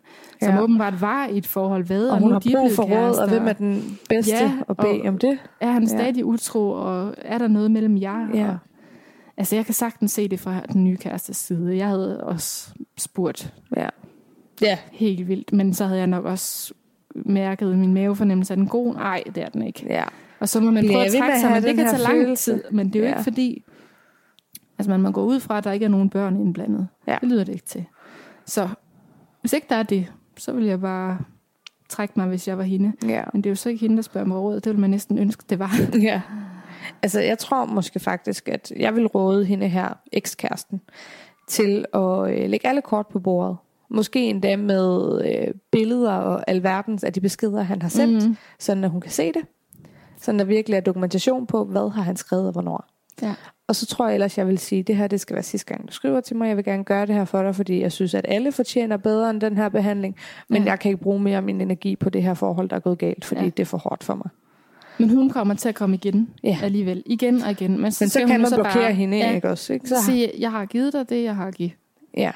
som 0.42 0.54
Ja. 0.54 0.62
åbenbart 0.62 1.00
var 1.00 1.26
i 1.26 1.38
et 1.38 1.46
forhold 1.46 1.84
ved, 1.84 2.08
Og, 2.08 2.14
og, 2.14 2.20
hun 2.20 2.28
nu 2.28 2.32
har 2.32 2.40
de 2.40 2.52
brug 2.56 2.70
for 2.72 2.82
råd, 2.82 3.18
og 3.18 3.28
hvem 3.28 3.48
er 3.48 3.52
den 3.52 3.98
bedste 4.08 4.34
Ja, 4.36 4.52
at 4.68 4.76
bede 4.76 5.08
om 5.08 5.18
det? 5.18 5.38
Er 5.60 5.70
han 5.70 5.82
Ja. 5.82 5.88
stadig 5.88 6.24
utro, 6.24 6.70
og 6.70 7.14
er 7.18 7.38
der 7.38 7.48
noget 7.48 7.70
mellem 7.70 7.96
jer? 7.96 8.28
Ja. 8.34 8.48
Og, 8.48 8.58
altså, 9.36 9.56
jeg 9.56 9.64
kan 9.64 9.74
sagtens 9.74 10.12
se 10.12 10.28
det 10.28 10.40
fra 10.40 10.60
den 10.72 10.84
nye 10.84 10.96
kærestes 10.96 11.36
side. 11.36 11.76
Jeg 11.76 11.88
havde 11.88 12.24
også 12.24 12.70
spurgt 12.98 13.54
Ja. 13.76 13.88
Ja, 14.62 14.78
helt 14.92 15.28
vildt, 15.28 15.52
men 15.52 15.74
så 15.74 15.84
havde 15.84 15.98
jeg 15.98 16.06
nok 16.06 16.24
også 16.24 16.74
mærket 17.14 17.72
i 17.72 17.76
min 17.76 17.94
mavefornemmelse, 17.94 18.54
er 18.54 18.56
den 18.56 18.66
god? 18.66 18.94
Nej, 18.94 19.22
det 19.34 19.42
er 19.42 19.48
den 19.48 19.62
ikke. 19.62 19.86
ja. 19.88 20.04
Og 20.40 20.48
så 20.48 20.60
må 20.60 20.70
man 20.70 20.86
prøve 20.88 21.04
at 21.04 21.12
trække 21.12 21.40
sig, 21.40 21.50
men 21.50 21.62
det 21.62 21.76
kan 21.76 21.86
tage 21.86 22.02
lang 22.02 22.38
tid. 22.38 22.62
Men 22.70 22.86
det 22.92 22.96
er 22.96 23.00
jo 23.00 23.04
Ja. 23.06 23.12
ikke 23.12 23.22
fordi, 23.24 23.64
altså 24.78 24.90
man 24.90 25.00
må 25.00 25.10
gå 25.10 25.24
ud 25.24 25.40
fra, 25.40 25.58
at 25.58 25.64
der 25.64 25.72
ikke 25.72 25.84
er 25.84 25.88
nogen 25.90 26.10
børn 26.10 26.36
indblandet. 26.40 26.88
Ja. 27.06 27.18
Det 27.20 27.28
lyder 27.28 27.44
det 27.44 27.52
ikke 27.52 27.64
til. 27.66 27.84
Så 28.46 28.68
hvis 29.40 29.52
ikke 29.52 29.66
der 29.70 29.76
er 29.76 29.82
det, 29.82 30.12
så 30.36 30.52
vil 30.52 30.64
jeg 30.64 30.80
bare 30.80 31.18
trække 31.88 32.14
mig, 32.16 32.26
hvis 32.28 32.48
jeg 32.48 32.58
var 32.58 32.64
hende. 32.64 32.92
ja. 33.08 33.22
Men 33.32 33.42
det 33.42 33.48
er 33.48 33.50
jo 33.50 33.56
så 33.56 33.68
ikke 33.68 33.80
hende, 33.80 33.96
der 33.96 34.02
spørger 34.02 34.26
mig 34.26 34.36
råd. 34.38 34.54
Det 34.54 34.66
ville 34.66 34.80
man 34.80 34.90
næsten 34.90 35.18
ønske, 35.18 35.44
det 35.50 35.58
var. 35.58 35.70
Ja. 36.02 36.20
Altså, 37.02 37.20
jeg 37.20 37.38
tror 37.38 37.64
måske 37.64 38.00
faktisk, 38.00 38.48
at 38.48 38.72
jeg 38.78 38.94
vil 38.96 39.06
råde 39.06 39.44
hende 39.44 39.68
her, 39.68 39.88
ekskæresten, 40.12 40.80
til 41.48 41.84
at 41.94 42.30
øh, 42.30 42.50
lægge 42.50 42.66
alle 42.66 42.82
kort 42.82 43.06
på 43.06 43.18
bordet. 43.20 43.56
Måske 43.90 44.20
endda 44.24 44.56
med 44.56 45.20
øh, 45.24 45.54
billeder 45.72 46.12
og 46.12 46.44
alverdens 46.50 47.04
af 47.04 47.12
de 47.12 47.20
beskeder, 47.20 47.62
han 47.62 47.82
har 47.82 47.88
sendt, 47.88 48.14
Mhm. 48.22 48.28
mm. 48.30 48.36
sådan 48.58 48.84
at 48.84 48.90
hun 48.90 49.00
kan 49.00 49.10
se 49.10 49.32
det. 49.32 49.42
Sådan 50.20 50.38
der 50.38 50.44
virkelig 50.44 50.76
er 50.76 50.80
dokumentation 50.80 51.46
på, 51.46 51.64
hvad 51.64 51.90
har 51.90 52.02
han 52.02 52.16
skrevet 52.16 52.46
og 52.46 52.52
hvornår. 52.52 52.84
Ja. 53.22 53.34
Og 53.68 53.76
så 53.76 53.86
tror 53.86 54.06
jeg 54.06 54.14
ellers, 54.14 54.38
jeg 54.38 54.46
vil 54.46 54.58
sige, 54.58 54.82
det 54.82 54.96
her 54.96 55.06
det 55.06 55.20
skal 55.20 55.34
være 55.34 55.42
sidste 55.42 55.66
gang, 55.74 55.88
du 55.88 55.92
skriver 55.92 56.20
til 56.20 56.36
mig. 56.36 56.48
Jeg 56.48 56.56
vil 56.56 56.64
gerne 56.64 56.84
gøre 56.84 57.06
det 57.06 57.14
her 57.14 57.24
for 57.24 57.42
dig, 57.42 57.54
fordi 57.54 57.80
jeg 57.80 57.92
synes, 57.92 58.14
at 58.14 58.24
alle 58.28 58.52
fortjener 58.52 58.96
bedre 58.96 59.30
end 59.30 59.40
den 59.40 59.56
her 59.56 59.68
behandling. 59.68 60.16
Men 60.48 60.62
Ja. 60.62 60.70
jeg 60.70 60.78
kan 60.80 60.90
ikke 60.90 61.02
bruge 61.02 61.20
mere 61.20 61.36
af 61.36 61.42
min 61.42 61.60
energi 61.60 61.96
på 61.96 62.10
det 62.10 62.22
her 62.22 62.34
forhold, 62.34 62.68
der 62.68 62.76
er 62.76 62.80
gået 62.80 62.98
galt, 62.98 63.24
fordi 63.24 63.40
Ja. 63.40 63.46
det 63.46 63.60
er 63.60 63.64
for 63.64 63.78
hårdt 63.78 64.04
for 64.04 64.14
mig. 64.14 64.28
Men 64.98 65.10
hun 65.10 65.30
kommer 65.30 65.54
til 65.54 65.68
at 65.68 65.74
komme 65.74 65.96
igen 65.96 66.30
Ja. 66.42 66.58
alligevel. 66.62 67.02
Igen 67.06 67.42
og 67.42 67.50
igen. 67.50 67.80
Men 67.80 67.92
så, 67.92 68.04
Men 68.04 68.08
så 68.08 68.18
kan 68.26 68.40
man 68.40 68.46
så 68.50 68.54
blokere 68.56 68.74
bare, 68.74 68.92
hende, 68.94 69.16
ja, 69.16 69.34
ikke 69.34 69.48
også? 69.50 69.72
Ikke? 69.72 69.88
Så 69.88 69.94
sige, 70.06 70.30
jeg 70.38 70.50
har 70.50 70.66
givet 70.66 70.92
dig 70.92 71.08
det, 71.08 71.24
jeg 71.24 71.36
har 71.36 71.50
givet. 71.50 71.72
Ja. 72.16 72.30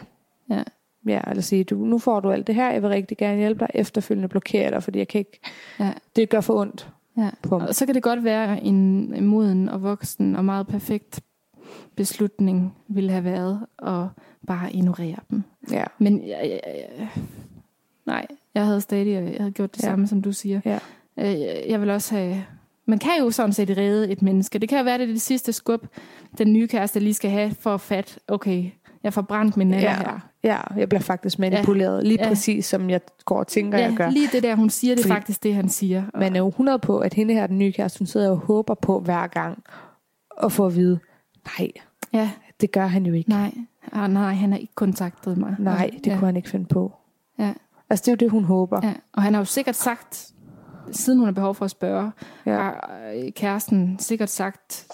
Ja. 0.51 0.63
Ja, 1.07 1.21
eller 1.31 1.43
sige, 1.43 1.65
du, 1.65 1.75
nu 1.77 1.99
får 1.99 2.21
du 2.21 2.31
alt 2.31 2.47
det 2.47 2.55
her, 2.55 2.73
jeg 2.73 2.83
vil 2.83 2.91
rigtig 2.91 3.17
gerne 3.17 3.39
hjælpe 3.39 3.59
dig, 3.61 3.69
efterfølgende 3.75 4.29
blokere 4.29 4.71
dig, 4.71 4.83
fordi 4.83 4.99
jeg 4.99 5.09
kan 5.09 5.19
ikke, 5.19 5.41
Ja. 5.81 5.93
det 6.17 6.29
gør 6.29 6.41
for 6.41 6.61
ondt 6.61 6.89
Ja. 7.17 7.31
på. 7.43 7.59
Og 7.59 7.75
så 7.75 7.87
kan 7.87 7.95
det 7.95 8.03
godt 8.03 8.25
være, 8.25 8.65
en 8.65 8.75
en 9.15 9.27
moden 9.27 9.69
og 9.69 9.83
voksen 9.83 10.37
og 10.37 10.45
meget 10.45 10.67
perfekt 10.67 11.21
beslutning 11.97 12.75
ville 12.89 13.11
have 13.13 13.25
været 13.25 13.67
at 13.79 14.05
bare 14.47 14.73
ignorere 14.73 15.17
dem. 15.31 15.43
Ja, 15.71 15.85
Men 15.99 16.29
jeg, 16.29 16.39
jeg, 16.43 16.61
jeg, 16.99 17.09
nej, 18.07 18.27
jeg 18.55 18.67
havde 18.67 18.81
stadig 18.81 19.13
jeg 19.13 19.35
havde 19.39 19.51
gjort 19.53 19.75
det 19.77 19.83
Ja. 19.83 19.89
samme, 19.89 20.07
som 20.07 20.23
du 20.23 20.33
siger. 20.33 20.61
Ja. 20.65 20.79
Øh, 21.19 21.41
Jeg, 21.41 21.65
jeg 21.69 21.81
vil 21.81 21.91
også 21.91 22.15
have... 22.15 22.45
Man 22.87 22.99
kan 22.99 23.11
jo 23.21 23.31
sådan 23.31 23.53
set 23.53 23.77
redde 23.79 24.11
et 24.13 24.23
menneske. 24.23 24.59
Det 24.59 24.69
kan 24.69 24.79
jo 24.79 24.85
være, 24.85 24.99
det 24.99 25.05
er 25.09 25.13
det 25.13 25.21
sidste 25.21 25.53
skub, 25.53 25.87
den 26.39 26.53
nye 26.53 26.69
kæreste 26.69 27.01
lige 27.01 27.15
skal 27.15 27.31
have 27.31 27.51
for 27.61 27.75
at 27.75 27.81
fatte, 27.81 28.21
okay, 28.29 28.71
jeg 29.03 29.13
får 29.13 29.23
brændt 29.23 29.57
min 29.57 29.67
naller 29.69 29.91
Ja. 29.91 29.97
her. 29.97 30.29
Ja, 30.45 30.61
jeg 30.77 30.89
bliver 30.89 31.01
faktisk 31.03 31.39
manipuleret, 31.39 32.05
lige 32.07 32.19
Ja. 32.23 32.29
præcis 32.29 32.67
som 32.67 32.91
jeg 32.91 33.01
går 33.25 33.39
og 33.39 33.47
tænker, 33.47 33.79
jeg 33.79 33.95
gør. 33.97 34.05
Ja, 34.05 34.11
lige 34.11 34.29
det 34.33 34.43
der, 34.43 34.55
hun 34.55 34.71
siger, 34.71 34.95
det 34.95 35.05
er 35.05 35.09
faktisk 35.09 35.43
det, 35.43 35.55
han 35.55 35.69
siger. 35.69 36.05
Og- 36.15 36.21
Man 36.21 36.37
er 36.37 36.39
jo 36.41 36.49
100 36.49 36.79
på, 36.79 36.99
at 36.99 37.15
hende 37.15 37.35
her, 37.35 37.47
den 37.47 37.59
nye 37.59 37.73
kæreste, 37.73 37.99
hun 37.99 38.07
sidder 38.07 38.31
og 38.31 38.37
håber 38.37 38.75
på 38.75 39.01
hver 39.01 39.27
gang 39.27 39.63
at 40.43 40.53
få 40.53 40.67
at 40.67 40.77
vide, 40.77 40.99
nej, 41.59 41.69
Ja, 42.13 42.31
det 42.61 42.73
gør 42.73 42.87
han 42.87 43.07
jo 43.07 43.15
ikke. 43.15 43.31
nej. 43.31 43.55
Ah, 43.93 44.11
nej, 44.11 44.33
han 44.35 44.53
har 44.53 44.59
ikke 44.59 44.75
kontaktet 44.75 45.39
mig. 45.39 45.57
Nej, 45.59 45.91
det 46.05 46.07
ja. 46.07 46.19
kunne 46.19 46.27
han 46.27 46.37
ikke 46.37 46.49
finde 46.51 46.67
på. 46.67 46.93
Ja. 47.39 47.53
Altså, 47.91 48.03
det 48.03 48.09
er 48.09 48.13
jo 48.13 48.17
det, 48.17 48.31
hun 48.31 48.45
håber. 48.45 48.81
Ja, 48.87 48.93
og 49.13 49.23
han 49.23 49.35
har 49.35 49.41
jo 49.41 49.45
sikkert 49.45 49.77
sagt, 49.77 50.29
siden 50.93 51.19
hun 51.19 51.27
har 51.27 51.33
behov 51.33 51.55
for 51.55 51.65
at 51.65 51.71
spørge, 51.71 52.11
ja. 52.47 52.51
Ja. 52.53 52.57
har 52.59 52.91
øh, 53.17 53.33
kæresten 53.33 53.99
sikkert 53.99 54.31
sagt 54.31 54.87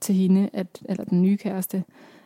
til 0.00 0.14
hende, 0.14 0.50
at, 0.52 0.82
eller 0.88 1.04
den 1.04 1.22
nye 1.22 1.36
kæreste, 1.36 1.84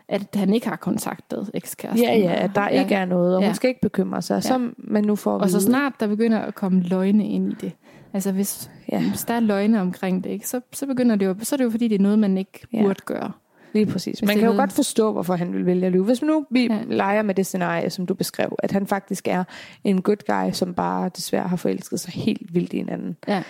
at 0.08 0.26
han 0.34 0.54
ikke 0.54 0.68
har 0.68 0.76
kontaktet 0.76 1.50
ekskæresten. 1.54 2.02
Ja, 2.08 2.16
ja, 2.16 2.32
at 2.44 2.50
der 2.54 2.62
ja. 2.62 2.68
ikke 2.82 2.94
er 2.94 3.04
noget, 3.04 3.36
og 3.36 3.42
Ja. 3.42 3.48
hun 3.48 3.54
skal 3.54 3.68
ikke 3.68 3.80
bekymre 3.80 4.22
sig, 4.22 4.42
som 4.42 4.74
man 4.78 5.04
nu 5.04 5.16
får 5.16 5.36
at 5.36 5.42
Og 5.42 5.50
så 5.50 5.60
snart 5.60 5.92
der 6.00 6.06
begynder 6.06 6.38
at 6.38 6.54
komme 6.54 6.80
løgne 6.82 7.28
ind 7.28 7.52
i 7.52 7.56
det, 7.60 7.72
altså 8.14 8.32
hvis, 8.32 8.70
Ja. 8.92 9.00
hvis 9.08 9.24
der 9.24 9.34
er 9.34 9.40
løgne 9.40 9.80
omkring 9.80 10.24
det, 10.24 10.30
ikke, 10.30 10.48
så, 10.48 10.60
så 10.72 10.86
begynder 10.86 11.16
det 11.16 11.26
jo, 11.26 11.34
så 11.42 11.54
er 11.54 11.56
det 11.56 11.64
jo 11.64 11.70
fordi, 11.70 11.88
det 11.88 11.94
er 11.98 12.02
noget, 12.02 12.18
man 12.18 12.38
ikke 12.38 12.66
Ja. 12.72 12.82
burde 12.82 13.00
gøre. 13.04 13.32
Lige 13.72 13.86
præcis. 13.86 14.18
Hvis 14.18 14.26
Man 14.26 14.36
kan 14.36 14.44
jo 14.44 14.44
noget- 14.46 14.58
godt 14.58 14.72
forstå, 14.72 15.12
hvorfor 15.12 15.34
han 15.36 15.52
vil 15.52 15.66
vælge 15.66 15.86
at 15.86 15.92
lyve. 15.92 16.04
Hvis 16.04 16.22
nu 16.22 16.46
vi 16.50 16.66
Ja. 16.66 16.74
ja. 16.74 16.80
leger 16.86 17.22
med 17.22 17.34
det 17.34 17.46
scenarie, 17.46 17.90
som 17.90 18.06
du 18.06 18.14
beskrev, 18.14 18.56
at 18.58 18.72
han 18.72 18.86
faktisk 18.86 19.28
er 19.28 19.44
en 19.84 20.02
good 20.02 20.16
guy, 20.26 20.52
som 20.52 20.74
bare 20.74 21.10
desværre 21.16 21.48
har 21.48 21.56
forelsket 21.56 22.00
sig 22.00 22.12
helt 22.12 22.54
vildt 22.54 22.72
i 22.72 22.78
en 22.78 22.88
anden, 22.88 23.16
Ja. 23.28 23.42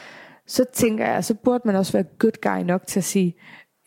så 0.47 0.65
tænker 0.73 1.07
jeg, 1.07 1.25
så 1.25 1.35
burde 1.35 1.63
man 1.65 1.77
også 1.77 1.93
være 1.93 2.05
good 2.19 2.41
guy 2.43 2.63
nok 2.67 2.87
til 2.87 3.01
at 3.01 3.05
sige, 3.05 3.35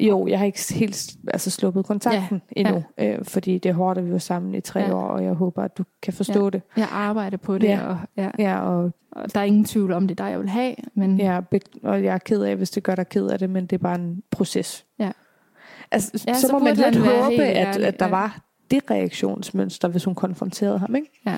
jo, 0.07 0.27
jeg 0.27 0.39
har 0.39 0.45
ikke 0.45 0.73
helt 0.73 1.15
altså, 1.27 1.49
sluppet 1.51 1.85
kontakten 1.85 2.41
Ja. 2.55 2.61
endnu, 2.61 2.83
ja. 2.97 3.13
øh, 3.13 3.25
fordi 3.25 3.57
det 3.57 3.69
er 3.69 3.73
hårdt, 3.73 3.99
at 3.99 4.05
vi 4.05 4.11
var 4.11 4.17
sammen 4.17 4.55
i 4.55 4.61
tre 4.61 4.79
Ja. 4.79 4.93
år, 4.95 5.01
og 5.07 5.23
jeg 5.23 5.33
håber, 5.33 5.63
at 5.63 5.77
du 5.77 5.83
kan 6.01 6.13
forstå 6.13 6.43
Ja. 6.43 6.49
det. 6.49 6.61
Jeg 6.77 6.87
arbejder 6.91 7.37
på 7.37 7.57
det, 7.57 7.67
Ja. 7.67 7.87
og, 7.87 7.97
ja, 8.17 8.29
Ja, 8.39 8.59
og, 8.59 8.91
og 9.11 9.33
der 9.33 9.39
er 9.39 9.43
ingen 9.43 9.65
tvivl 9.65 9.91
om, 9.91 10.07
det 10.07 10.19
er 10.19 10.23
dig, 10.25 10.31
jeg 10.31 10.39
vil 10.39 10.49
have, 10.49 10.75
men 10.95 11.17
ja, 11.19 11.39
og 11.83 12.03
jeg 12.03 12.13
er 12.13 12.17
ked 12.17 12.41
af, 12.41 12.55
hvis 12.55 12.69
det 12.69 12.83
gør 12.83 12.95
dig 12.95 13.09
ked 13.09 13.27
af 13.27 13.39
det, 13.39 13.49
men 13.49 13.65
det 13.65 13.73
er 13.73 13.81
bare 13.83 13.95
en 13.95 14.23
proces. 14.31 14.85
Ja. 14.99 15.11
Altså, 15.91 16.23
Ja, 16.27 16.33
så, 16.33 16.47
så 16.47 16.53
må 16.53 16.59
man 16.59 16.75
lidt 16.75 16.95
håbe, 16.95 17.29
helt 17.29 17.41
at, 17.41 17.77
at 17.77 17.99
der 17.99 18.05
ja. 18.05 18.09
var 18.11 18.39
det 18.71 18.91
reaktionsmønster, 18.91 19.87
hvis 19.87 20.03
hun 20.03 20.15
konfronterede 20.15 20.79
ham, 20.79 20.95
ikke? 20.95 21.21
ja. 21.25 21.37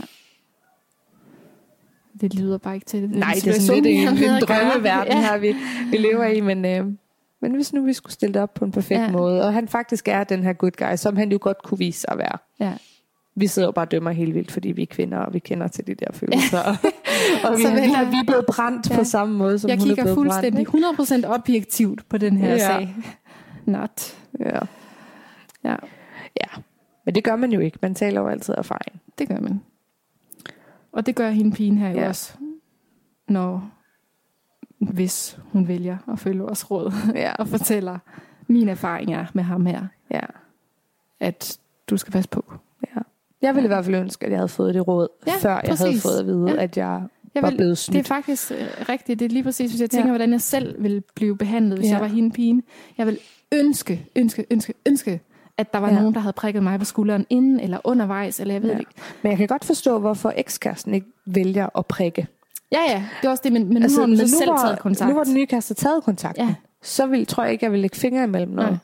Det 2.22 2.34
lyder 2.36 2.58
bare 2.58 2.74
ikke 2.76 2.86
til 2.86 3.02
det. 3.02 3.10
Nej, 3.12 3.34
det 3.36 3.48
er 3.48 3.60
sådan 3.62 3.84
lidt 3.84 3.96
en, 4.00 4.08
en 4.08 4.42
drømmeverden 4.42 5.14
ja. 5.14 5.20
her, 5.22 5.38
vi, 5.38 5.56
vi 5.92 5.98
lever 5.98 6.24
i, 6.26 6.42
men, 6.42 6.66
øh, 6.66 6.86
men 7.44 7.56
hvis 7.56 7.74
nu 7.74 7.84
vi 7.86 7.94
skulle 7.94 8.14
stille 8.14 8.34
det 8.34 8.42
op 8.42 8.54
på 8.54 8.66
en 8.66 8.72
perfekt 8.72 9.00
Ja. 9.00 9.12
måde, 9.12 9.44
og 9.48 9.54
han 9.54 9.68
faktisk 9.68 10.08
er 10.08 10.24
den 10.24 10.44
her 10.44 10.54
good 10.54 10.72
guy, 10.72 10.96
som 10.96 11.18
han 11.18 11.32
jo 11.32 11.38
godt 11.42 11.64
kunne 11.64 11.78
vise 11.78 12.00
sig 12.02 12.10
at 12.12 12.18
være. 12.18 12.38
Ja. 12.60 12.74
Vi 13.36 13.48
sidder 13.48 13.68
jo 13.68 13.72
bare 13.72 13.86
og 13.86 13.92
dømmer 13.92 14.12
helt 14.12 14.36
vildt, 14.36 14.52
fordi 14.52 14.72
vi 14.72 14.82
er 14.82 14.86
kvinder, 14.86 15.18
og 15.18 15.34
vi 15.34 15.40
kender 15.40 15.68
til 15.68 15.88
de 15.88 15.96
der 15.96 16.06
følelser. 16.14 16.60
og 17.44 17.50
og 17.52 17.58
vi, 17.58 17.64
Så 17.64 17.72
vi, 17.72 17.78
er, 17.80 18.10
vi 18.12 18.18
er 18.18 18.24
blevet 18.28 18.46
brændt 18.46 18.90
Ja. 18.90 18.96
på 18.98 19.04
samme 19.04 19.38
måde, 19.38 19.60
som 19.60 19.70
Jeg 19.70 19.78
hun 19.78 19.82
er 19.82 19.86
kigger 19.90 20.04
blevet 20.04 20.16
fuldstændig 20.16 20.66
brændt. 20.68 21.26
100% 21.26 21.26
objektivt 21.28 22.10
på 22.10 22.18
den 22.18 22.38
her 22.38 22.50
Ja. 22.52 22.58
sag. 22.58 22.96
Not. 23.66 24.18
Ja. 24.40 24.60
Ja, 25.64 25.76
ja, 26.42 26.48
men 27.06 27.16
det 27.16 27.24
gør 27.24 27.36
man 27.36 27.52
jo 27.52 27.60
ikke. 27.60 27.78
Man 27.82 27.96
taler 27.96 28.22
jo 28.22 28.28
altid 28.28 28.54
af 28.54 28.60
erfaring. 28.60 29.02
det 29.20 29.28
gør 29.28 29.40
man. 29.40 29.62
Og 30.92 31.06
det 31.06 31.16
gør 31.16 31.30
hende 31.30 31.52
pigen 31.52 31.78
her 31.78 31.90
jo 31.90 31.98
Ja. 32.00 32.08
også, 32.08 32.34
når 33.30 33.70
hvis 34.88 35.40
hun 35.52 35.68
vælger 35.68 35.98
at 36.12 36.20
følge 36.20 36.40
vores 36.42 36.72
råd 36.72 36.92
Ja, 37.16 37.34
og 37.40 37.48
fortæller, 37.48 37.98
min 38.48 38.70
erfaring 38.70 39.14
er 39.14 39.26
med 39.34 39.44
ham 39.44 39.66
her, 39.66 39.86
ja, 40.12 40.20
at 41.20 41.58
du 41.90 41.98
skal 41.98 42.12
passe 42.12 42.30
på. 42.30 42.54
ja. 42.96 43.02
Jeg 43.42 43.56
ville 43.56 43.66
i 43.66 43.68
hvert 43.68 43.86
fald 43.86 43.96
ønske, 43.96 44.26
at 44.26 44.32
jeg 44.32 44.40
havde 44.40 44.48
fået 44.50 44.74
det 44.74 44.88
råd, 44.88 45.08
Ja, 45.28 45.32
før 45.40 45.50
jeg 45.50 45.62
havde 45.66 45.78
præcis. 45.90 46.04
fået 46.04 46.20
at 46.20 46.26
vide, 46.26 46.52
Ja. 46.52 46.64
at 46.64 46.78
jeg 46.78 47.02
Jeg 47.36 47.44
var 47.44 47.50
vil, 47.50 47.56
blevet 47.58 47.70
det 47.70 47.78
snydt. 47.78 48.00
er 48.00 48.04
faktisk 48.16 48.52
øh, 48.52 48.58
rigtigt. 48.90 49.20
Det 49.20 49.26
er 49.26 49.30
lige 49.30 49.44
præcis, 49.44 49.72
hvis 49.72 49.82
jeg 49.82 49.90
tænker, 49.90 50.06
Ja. 50.08 50.12
hvordan 50.12 50.32
jeg 50.32 50.42
selv 50.42 50.84
ville 50.84 51.02
blive 51.16 51.38
behandlet, 51.38 51.78
hvis 51.80 51.88
Ja. 51.90 51.94
jeg 51.94 52.02
var 52.02 52.08
hende 52.08 52.32
pigen. 52.32 52.64
Jeg 52.98 53.08
vil 53.08 53.18
ønske, 53.52 54.08
ønske, 54.16 54.46
ønske, 54.52 54.74
ønske, 54.88 55.22
at 55.58 55.74
der 55.74 55.80
var 55.80 55.90
Ja. 55.90 55.96
nogen, 56.00 56.14
der 56.14 56.20
havde 56.20 56.34
prikket 56.34 56.64
mig 56.64 56.80
på 56.80 56.86
skulderen 56.86 57.26
inden 57.30 57.60
eller 57.60 57.78
undervejs, 57.84 58.40
eller 58.40 58.54
jeg 58.54 58.62
ved 58.62 58.70
Ja. 58.70 58.74
det 58.76 58.80
ikke. 58.82 58.92
Men 59.22 59.30
jeg 59.30 59.38
kan 59.38 59.48
godt 59.48 59.66
forstå, 59.66 60.00
hvorfor 60.00 60.34
ekskæresten 60.38 60.94
ikke 60.94 61.08
vælger 61.26 61.78
at 61.78 61.86
prikke. 61.86 62.28
Ja, 62.74 62.82
ja, 62.92 63.04
det 63.22 63.28
er 63.28 63.32
også 63.32 63.42
det, 63.44 63.54
men, 63.54 63.68
men 63.74 63.84
altså, 63.84 63.98
nu 63.98 64.02
har 64.02 64.08
hun 64.08 64.28
så 64.28 64.38
selv 64.38 64.50
var, 64.52 64.58
taget 64.58 64.80
kontakt. 64.80 65.10
Nu 65.10 65.16
var 65.16 65.24
den 65.24 65.34
nye 65.34 65.46
kæreste 65.46 65.74
taget 65.74 66.04
kontakt. 66.04 66.38
Ja. 66.38 66.56
Så 66.82 67.08
vil, 67.08 67.26
tror 67.26 67.44
jeg 67.44 67.52
ikke, 67.54 67.66
jeg 67.66 67.72
vil 67.72 67.80
lægge 67.80 67.98
fingre 67.98 68.24
imellem 68.24 68.52
noget. 68.52 68.70
Nej. 68.72 68.80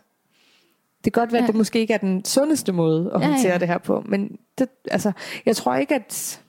Det 1.06 1.14
kan 1.14 1.22
godt 1.22 1.32
være, 1.32 1.40
Ja. 1.42 1.44
at 1.44 1.48
det 1.48 1.56
måske 1.56 1.80
ikke 1.80 1.94
er 1.94 1.98
den 1.98 2.26
sundeste 2.26 2.72
måde 2.72 3.12
at 3.16 3.22
Ja, 3.22 3.28
håndtere 3.28 3.52
ja. 3.52 3.58
det 3.58 3.68
her 3.68 3.78
på. 3.78 4.04
Men 4.06 4.38
det, 4.58 4.70
altså, 4.92 5.12
jeg 5.46 5.56
tror 5.56 5.76
ikke, 5.76 5.96
at 5.96 6.42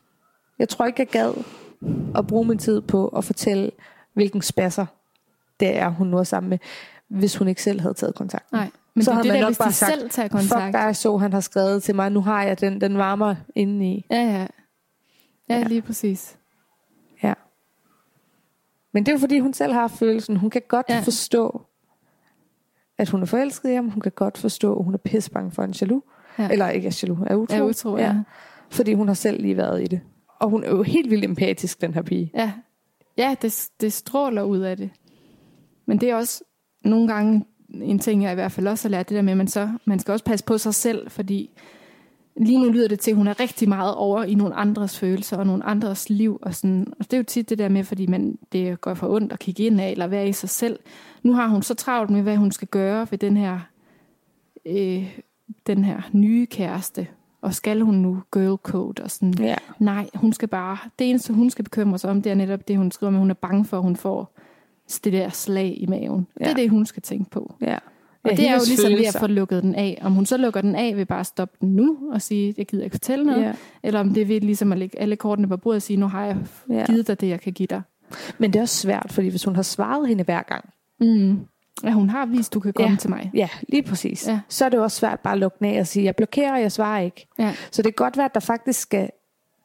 jeg 0.58 0.68
tror 0.68 0.86
ikke, 0.86 1.00
jeg 1.00 1.06
gad 1.08 1.32
at 2.16 2.26
bruge 2.26 2.44
min 2.48 2.58
tid 2.58 2.80
på 2.80 3.08
at 3.08 3.24
fortælle, 3.24 3.70
hvilken 4.14 4.42
spasser 4.42 4.86
det 5.60 5.76
er, 5.78 5.88
hun 5.88 6.06
nu 6.06 6.18
er 6.18 6.22
sammen 6.24 6.50
med, 6.50 6.58
hvis 7.08 7.36
hun 7.36 7.48
ikke 7.48 7.62
selv 7.62 7.80
havde 7.80 7.94
taget 7.94 8.14
kontakt. 8.14 8.52
Nej, 8.52 8.68
men 8.94 9.04
Så 9.04 9.10
det 9.10 9.16
er 9.18 9.22
havde 9.22 9.22
det 9.24 9.32
man 9.32 9.36
der, 9.36 9.40
nok 9.42 9.48
hvis 9.48 9.58
bare 9.58 9.68
de 9.68 9.72
sagt, 9.74 9.92
selv 9.92 10.10
tager 10.10 10.28
Fuck 10.28 10.50
kontakt. 10.50 10.72
dig, 10.72 10.96
så 10.96 11.16
han 11.16 11.32
har 11.32 11.40
skrevet 11.40 11.82
til 11.82 11.94
mig, 11.94 12.10
nu 12.12 12.20
har 12.20 12.42
jeg 12.42 12.60
den, 12.60 12.80
den 12.80 12.98
varmer 12.98 13.34
indeni. 13.54 14.06
Ja, 14.10 14.16
ja. 14.16 14.22
Ja, 14.32 14.46
Ja. 15.48 15.56
ja, 15.58 15.62
lige 15.64 15.82
præcis. 15.82 16.36
Ja. 18.92 18.96
Men 18.98 19.06
det 19.06 19.12
er 19.12 19.16
jo 19.16 19.18
fordi, 19.18 19.38
hun 19.38 19.52
selv 19.52 19.72
har 19.72 19.88
følelsen. 19.88 20.36
Hun 20.36 20.50
kan 20.50 20.62
godt 20.68 20.86
ja. 20.88 20.94
Ja. 20.94 21.00
forstå, 21.00 21.62
at 22.98 23.08
hun 23.08 23.22
er 23.22 23.26
forelsket 23.26 23.70
i 23.70 23.74
ham. 23.74 23.88
Hun 23.88 24.00
kan 24.00 24.12
godt 24.12 24.38
forstå, 24.38 24.78
at 24.78 24.84
hun 24.84 24.94
er 24.94 24.98
pissebange 24.98 25.50
for 25.50 25.62
en 25.62 25.74
jaloux. 25.80 26.04
Ja. 26.38 26.42
Ja. 26.42 26.48
Eller 26.48 26.68
ikke 26.68 26.88
er 26.88 26.98
jaloux, 27.02 27.20
er 27.26 27.34
utro. 27.34 27.56
Er 27.56 27.62
utro, 27.62 27.96
ja. 27.96 28.16
Fordi 28.70 28.94
hun 28.94 29.06
har 29.08 29.14
selv 29.14 29.42
lige 29.42 29.56
været 29.56 29.82
i 29.82 29.86
det. 29.86 30.00
Og 30.40 30.50
hun 30.50 30.64
er 30.64 30.70
jo 30.70 30.82
helt 30.82 31.10
vildt 31.10 31.24
empatisk, 31.24 31.80
den 31.80 31.94
her 31.94 32.02
pige. 32.02 32.30
Ja, 32.34 32.52
ja 33.18 33.34
det, 33.42 33.68
det 33.80 33.92
stråler 33.92 34.42
ud 34.42 34.58
af 34.58 34.76
det. 34.76 34.90
Men 35.86 36.00
det 36.00 36.10
er 36.10 36.14
også 36.14 36.44
nogle 36.84 37.08
gange 37.08 37.44
en 37.74 37.98
ting, 37.98 38.22
jeg 38.22 38.32
i 38.32 38.34
hvert 38.34 38.52
fald 38.52 38.66
også 38.66 38.88
har 38.88 38.90
lært, 38.90 39.08
det 39.08 39.16
der 39.16 39.22
med, 39.22 39.30
at 39.30 39.36
man, 39.36 39.48
så, 39.48 39.70
man 39.84 39.98
skal 39.98 40.12
også 40.12 40.24
passe 40.24 40.44
på 40.44 40.58
sig 40.58 40.74
selv, 40.74 41.10
fordi 41.10 41.50
lige 42.36 42.58
nu 42.58 42.72
lyder 42.72 42.88
det 42.88 43.00
til, 43.00 43.10
at 43.10 43.16
hun 43.16 43.26
er 43.26 43.40
rigtig 43.40 43.68
meget 43.68 43.94
over 43.94 44.22
i 44.22 44.34
nogle 44.34 44.54
andres 44.54 44.98
følelser 44.98 45.36
og 45.36 45.46
nogle 45.46 45.64
andres 45.64 46.10
liv. 46.10 46.38
Og, 46.42 46.54
sådan. 46.54 46.86
og 46.98 47.04
det 47.04 47.12
er 47.12 47.16
jo 47.16 47.24
tit 47.24 47.50
det 47.50 47.58
der 47.58 47.68
med, 47.68 47.84
fordi 47.84 48.06
man, 48.06 48.38
det 48.52 48.80
går 48.80 48.94
for 48.94 49.14
ondt 49.14 49.32
at 49.32 49.38
kigge 49.38 49.62
ind 49.62 49.80
af, 49.80 49.90
eller 49.90 50.06
være 50.06 50.28
i 50.28 50.32
sig 50.32 50.48
selv. 50.48 50.78
Nu 51.22 51.32
har 51.32 51.48
hun 51.48 51.62
så 51.62 51.74
travlt 51.74 52.10
med, 52.10 52.22
hvad 52.22 52.36
hun 52.36 52.52
skal 52.52 52.68
gøre 52.68 53.06
ved 53.10 53.18
den 53.18 53.36
her, 53.36 53.60
øh, 54.66 55.18
den 55.66 55.84
her 55.84 56.00
nye 56.12 56.46
kæreste. 56.46 57.06
Og 57.42 57.54
skal 57.54 57.80
hun 57.80 57.94
nu 57.94 58.22
girl 58.32 58.56
code 58.56 59.02
og 59.02 59.10
sådan. 59.10 59.34
Ja. 59.38 59.54
Nej, 59.78 60.10
hun 60.14 60.32
skal 60.32 60.48
bare... 60.48 60.78
Det 60.98 61.10
eneste, 61.10 61.32
hun 61.32 61.50
skal 61.50 61.64
bekymre 61.64 61.98
sig 61.98 62.10
om, 62.10 62.22
det 62.22 62.32
er 62.32 62.34
netop 62.34 62.68
det, 62.68 62.76
hun 62.76 62.90
skriver 62.90 63.10
med, 63.10 63.18
hun 63.18 63.30
er 63.30 63.34
bange 63.34 63.64
for, 63.64 63.76
at 63.76 63.82
hun 63.82 63.96
får 63.96 64.32
det 65.04 65.12
der 65.12 65.28
slag 65.28 65.74
i 65.78 65.86
maven. 65.86 66.26
Ja. 66.40 66.44
Det 66.44 66.50
er 66.50 66.54
det, 66.54 66.70
hun 66.70 66.86
skal 66.86 67.02
tænke 67.02 67.30
på. 67.30 67.54
ja. 67.60 67.78
Og 68.24 68.30
det 68.30 68.48
er 68.48 68.52
jo 68.54 68.60
ligesom 68.66 68.84
ved 68.90 68.92
at 68.92 68.98
følelser. 68.98 69.18
få 69.20 69.26
lukket 69.26 69.62
den 69.62 69.74
af. 69.74 69.98
Om 70.02 70.12
hun 70.12 70.26
så 70.26 70.36
lukker 70.36 70.60
den 70.60 70.74
af 70.74 70.96
ved 70.96 71.06
bare 71.06 71.20
at 71.20 71.26
stoppe 71.26 71.56
den 71.60 71.68
nu 71.76 71.98
og 72.12 72.22
sige, 72.22 72.54
jeg 72.58 72.66
gider 72.66 72.84
ikke 72.84 72.94
fortælle 72.94 73.24
noget. 73.24 73.42
Ja. 73.42 73.52
Eller 73.82 74.00
om 74.00 74.14
det 74.14 74.20
er 74.20 74.26
ved 74.26 74.40
ligesom 74.40 74.72
at 74.72 74.78
lægge 74.78 74.98
alle 75.00 75.16
kortene 75.16 75.48
på 75.48 75.56
bordet 75.56 75.76
og 75.76 75.82
sige, 75.82 75.96
nu 75.96 76.08
har 76.08 76.24
jeg 76.24 76.36
Ja. 76.70 76.84
givet 76.86 77.06
dig 77.06 77.20
det, 77.20 77.28
jeg 77.28 77.40
kan 77.40 77.52
give 77.52 77.66
dig. 77.66 77.82
Men 78.38 78.52
det 78.52 78.58
er 78.58 78.62
også 78.62 78.76
svært, 78.76 79.06
fordi 79.12 79.28
hvis 79.28 79.44
hun 79.44 79.54
har 79.54 79.62
svaret 79.62 80.08
hende 80.08 80.24
hver 80.24 80.42
gang, 80.42 80.64
Mm. 81.00 81.38
Ja, 81.84 81.90
hun 81.90 82.08
har 82.10 82.26
vist, 82.26 82.54
du 82.54 82.60
kan 82.60 82.72
komme 82.72 82.90
Ja. 82.90 82.96
til 82.96 83.10
mig. 83.10 83.30
ja, 83.34 83.48
lige 83.68 83.82
præcis, 83.82 84.26
Ja. 84.28 84.40
så 84.48 84.64
er 84.64 84.68
det 84.68 84.78
også 84.80 84.96
svært 84.96 85.20
bare 85.20 85.32
at 85.32 85.38
lukke 85.38 85.66
af 85.66 85.80
og 85.80 85.86
sige, 85.86 86.04
jeg 86.04 86.16
blokerer, 86.16 86.56
jeg 86.56 86.72
svarer 86.72 87.00
ikke. 87.00 87.26
Ja. 87.38 87.54
Så 87.70 87.82
det 87.82 87.96
kan 87.96 88.04
godt 88.04 88.16
være, 88.16 88.24
at 88.26 88.34
der 88.34 88.40
faktisk 88.40 88.80
skal 88.80 89.10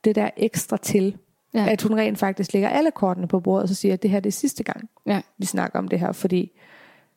det 0.03 0.15
der 0.15 0.29
ekstra 0.37 0.77
til, 0.77 1.17
Ja. 1.53 1.63
ja. 1.63 1.69
at 1.71 1.81
hun 1.81 1.97
rent 1.97 2.17
faktisk 2.17 2.53
lægger 2.53 2.69
alle 2.69 2.91
kortene 2.91 3.27
på 3.27 3.39
bordet, 3.39 3.63
og 3.63 3.69
så 3.69 3.75
siger, 3.75 3.93
at 3.93 4.03
det 4.03 4.09
her 4.11 4.19
det 4.19 4.29
er 4.29 4.31
sidste 4.33 4.63
gang, 4.63 4.89
Ja. 5.07 5.21
vi 5.37 5.45
snakker 5.45 5.79
om 5.79 5.87
det 5.87 5.99
her, 5.99 6.11
fordi 6.11 6.51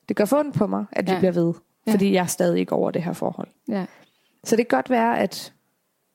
det 0.08 0.16
gør 0.16 0.24
fundet 0.24 0.54
på 0.54 0.66
mig, 0.66 0.84
at 0.92 1.06
vi 1.06 1.12
Ja. 1.12 1.18
bliver 1.18 1.32
ved, 1.32 1.54
Ja. 1.86 1.92
fordi 1.92 2.12
jeg 2.12 2.22
er 2.22 2.26
stadig 2.26 2.60
ikke 2.60 2.72
over 2.72 2.90
det 2.90 3.02
her 3.02 3.12
forhold. 3.12 3.48
Ja. 3.68 3.86
Så 4.44 4.56
det 4.56 4.68
kan 4.68 4.76
godt 4.76 4.90
være, 4.90 5.18
at 5.18 5.54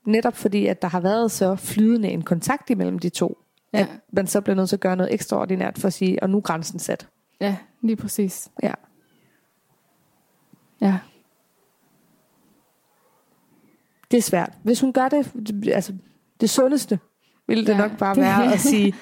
netop 0.07 0.35
fordi, 0.35 0.65
at 0.67 0.81
der 0.81 0.87
har 0.87 0.99
været 0.99 1.31
så 1.31 1.55
flydende 1.55 2.09
en 2.09 2.21
kontakt 2.21 2.69
imellem 2.69 2.99
de 2.99 3.09
to, 3.09 3.37
Ja. 3.73 3.79
at 3.79 3.87
man 4.13 4.27
så 4.27 4.41
bliver 4.41 4.55
nødt 4.55 4.69
til 4.69 4.75
at 4.75 4.79
gøre 4.79 4.95
noget 4.95 5.13
ekstraordinært 5.13 5.77
for 5.77 5.87
at 5.87 5.93
sige, 5.93 6.23
og 6.23 6.29
nu 6.29 6.37
er 6.37 6.41
grænsen 6.41 6.79
sat. 6.79 7.07
ja, 7.41 7.57
lige 7.81 7.95
præcis. 7.95 8.49
Ja. 8.63 8.73
Ja. 10.81 10.99
Det 14.11 14.17
er 14.17 14.21
svært. 14.21 14.53
Hvis 14.63 14.81
hun 14.81 14.93
gør 14.93 15.09
det, 15.09 15.31
altså 15.73 15.93
det 16.41 16.49
sundeste, 16.49 16.99
ville 17.47 17.65
det 17.65 17.73
Ja. 17.73 17.77
nok 17.77 17.97
bare 17.97 18.15
være 18.17 18.53
at 18.53 18.59
sige, 18.71 18.93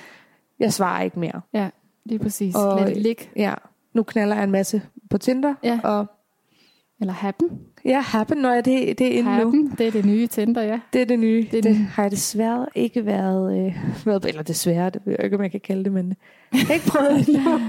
jeg 0.59 0.73
svarer 0.73 1.03
ikke 1.03 1.19
mere. 1.19 1.41
Ja, 1.53 1.69
lige 2.05 2.19
præcis. 2.19 2.55
Og- 2.55 2.79
Lad 2.79 2.87
det 2.87 2.97
ligge. 2.97 3.29
Ja, 3.35 3.53
nu 3.93 4.03
knaller 4.03 4.35
jeg 4.35 4.43
en 4.43 4.51
masse 4.51 4.81
på 5.09 5.17
Tinder, 5.17 5.53
Ja. 5.63 5.79
og 5.83 6.05
Eller 6.99 7.13
happen. 7.13 7.49
ja, 7.85 7.99
happen, 7.99 8.37
når 8.37 8.53
jeg 8.53 8.65
det, 8.65 8.99
det 8.99 9.07
er 9.07 9.11
inde 9.19 9.29
nu. 9.29 9.35
Happen, 9.35 9.71
det 9.77 9.87
er 9.87 9.91
det 9.91 10.05
nye 10.05 10.27
Tinder, 10.27 10.61
ja. 10.61 10.79
Det 10.93 11.01
er 11.01 11.05
det 11.05 11.19
nye. 11.19 11.41
Det 11.51 11.57
er 11.57 11.61
Det, 11.61 11.63
det 11.63 11.75
har 11.75 12.03
jeg 12.03 12.11
desværre 12.11 12.65
ikke 12.75 13.05
været, 13.05 13.65
øh, 13.67 13.75
været 14.05 14.25
eller 14.25 14.43
desværre, 14.43 14.89
det 14.89 15.01
ved 15.05 15.15
jeg 15.17 15.23
ikke, 15.25 15.35
om 15.37 15.43
jeg 15.43 15.51
kan 15.51 15.59
kalde 15.59 15.83
det, 15.83 15.91
men 15.91 16.15
jeg 16.53 16.61
har 16.67 16.73
ikke 16.73 16.85
prøvet 16.87 17.27
endnu. 17.29 17.59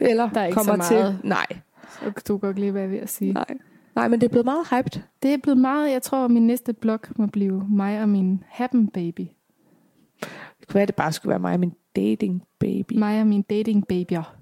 Eller 0.00 0.28
Der 0.30 0.40
er 0.40 0.46
ikke 0.46 0.54
kommer 0.56 0.84
så 0.84 0.94
meget. 0.94 1.18
til. 1.20 1.28
Nej, 1.28 1.46
Så 1.88 2.22
du 2.28 2.36
går 2.36 2.52
glip 2.52 2.76
af 2.76 2.90
ved 2.90 2.98
at 2.98 3.08
sige. 3.08 3.32
nej. 3.32 3.46
Nej, 3.94 4.08
men 4.08 4.20
det 4.20 4.26
er 4.26 4.30
blevet 4.30 4.44
meget 4.44 4.66
hyped. 4.70 5.02
Det 5.22 5.32
er 5.34 5.38
blevet 5.42 5.58
meget, 5.58 5.90
jeg 5.92 6.02
tror, 6.02 6.28
min 6.28 6.46
næste 6.46 6.72
blog 6.72 6.98
må 7.16 7.26
blive 7.26 7.66
mig 7.70 8.02
og 8.02 8.08
min 8.08 8.42
happen 8.48 8.88
baby. 8.88 9.20
Det 10.60 10.68
kunne 10.68 10.74
være, 10.74 10.86
det 10.86 10.94
bare 10.94 11.12
skulle 11.12 11.30
være 11.30 11.38
mig 11.38 11.52
og 11.54 11.60
min 11.60 11.72
dating 11.96 12.42
baby. 12.58 12.92
Mig 12.98 13.20
og 13.20 13.26
min 13.26 13.42
dating 13.42 13.86
babyer. 13.86 14.36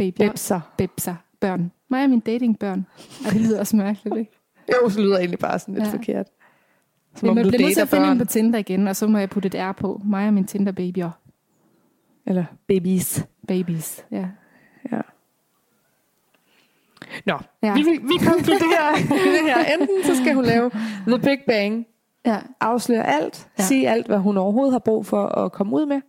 Babyer. 0.00 0.28
Bebser. 0.28 0.60
Bebser. 0.76 1.14
Børn. 1.40 1.72
Mig 1.88 2.04
og 2.04 2.10
min 2.10 2.20
dating 2.20 2.58
børn. 2.58 2.86
Og 3.26 3.32
det 3.32 3.40
lyder 3.40 3.58
også 3.60 3.76
mærkeligt, 3.76 4.16
ikke? 4.16 4.30
Jo, 4.82 4.88
så 4.88 5.00
lyder 5.00 5.18
egentlig 5.18 5.38
bare 5.38 5.58
sådan 5.58 5.74
lidt 5.74 5.86
Ja. 5.86 5.92
forkert. 5.92 6.26
Som 7.14 7.26
Men 7.26 7.34
man 7.34 7.46
bliver 7.48 7.62
nødt 7.62 7.74
til 7.74 7.80
at 7.80 7.88
finde 7.88 8.04
børn. 8.04 8.12
en 8.12 8.18
på 8.18 8.24
Tinder 8.24 8.58
igen, 8.58 8.88
og 8.88 8.96
så 8.96 9.06
må 9.06 9.18
jeg 9.18 9.30
putte 9.30 9.46
et 9.46 9.54
R 9.54 9.72
på. 9.72 10.00
Mig 10.04 10.26
og 10.26 10.34
min 10.34 10.44
Tinder 10.44 10.72
babyer. 10.72 11.10
Eller 12.26 12.44
babies. 12.68 13.26
Babies. 13.48 14.04
Ja. 14.10 14.26
Ja. 14.92 15.00
Nå, 17.26 17.38
Ja. 17.62 17.74
vi, 17.74 17.82
vi, 17.82 18.16
konkluderer 18.26 18.94
det 19.36 19.40
her. 19.54 19.64
Enten 19.80 20.04
så 20.04 20.16
skal 20.16 20.34
hun 20.34 20.44
lave 20.44 20.70
The 21.06 21.18
Big 21.18 21.38
Bang, 21.46 21.86
Ja. 22.26 22.38
afsløre 22.60 23.06
alt, 23.06 23.48
ja. 23.58 23.62
sige 23.62 23.88
alt, 23.90 24.06
hvad 24.06 24.18
hun 24.18 24.36
overhovedet 24.36 24.72
har 24.72 24.78
brug 24.78 25.06
for 25.06 25.26
at 25.26 25.52
komme 25.52 25.76
ud 25.76 25.86
med, 25.86 26.00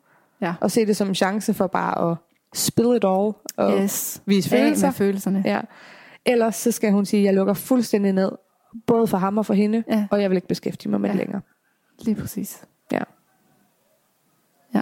Ja. 0.42 0.54
og 0.62 0.72
se 0.72 0.86
det 0.86 0.98
som 0.98 1.08
en 1.08 1.16
chance 1.16 1.54
for 1.54 1.68
bare 1.68 2.12
at 2.12 2.18
spill 2.54 2.96
it 2.96 3.04
all, 3.06 3.32
og 3.58 3.80
Yes. 3.82 4.22
vise 4.26 4.56
Af 4.56 4.60
følelser. 4.60 4.88
med 4.88 4.94
følelserne. 4.94 5.42
Ja. 5.46 5.62
Ellers 6.26 6.56
så 6.56 6.72
skal 6.72 6.92
hun 6.92 7.06
sige, 7.06 7.20
at 7.20 7.26
jeg 7.26 7.34
lukker 7.34 7.54
fuldstændig 7.54 8.14
ned, 8.14 8.32
både 8.88 9.08
for 9.08 9.18
ham 9.18 9.38
og 9.38 9.46
for 9.46 9.54
hende, 9.54 9.84
Ja. 9.90 10.08
og 10.12 10.22
jeg 10.22 10.30
vil 10.30 10.36
ikke 10.36 10.48
beskæftige 10.48 10.92
mig 10.92 11.02
med 11.02 11.10
det 11.10 11.16
Ja. 11.16 11.20
længere. 11.22 11.42
Lige 12.06 12.16
præcis. 12.16 12.66
Ja. 12.92 13.02
Ja. 14.76 14.82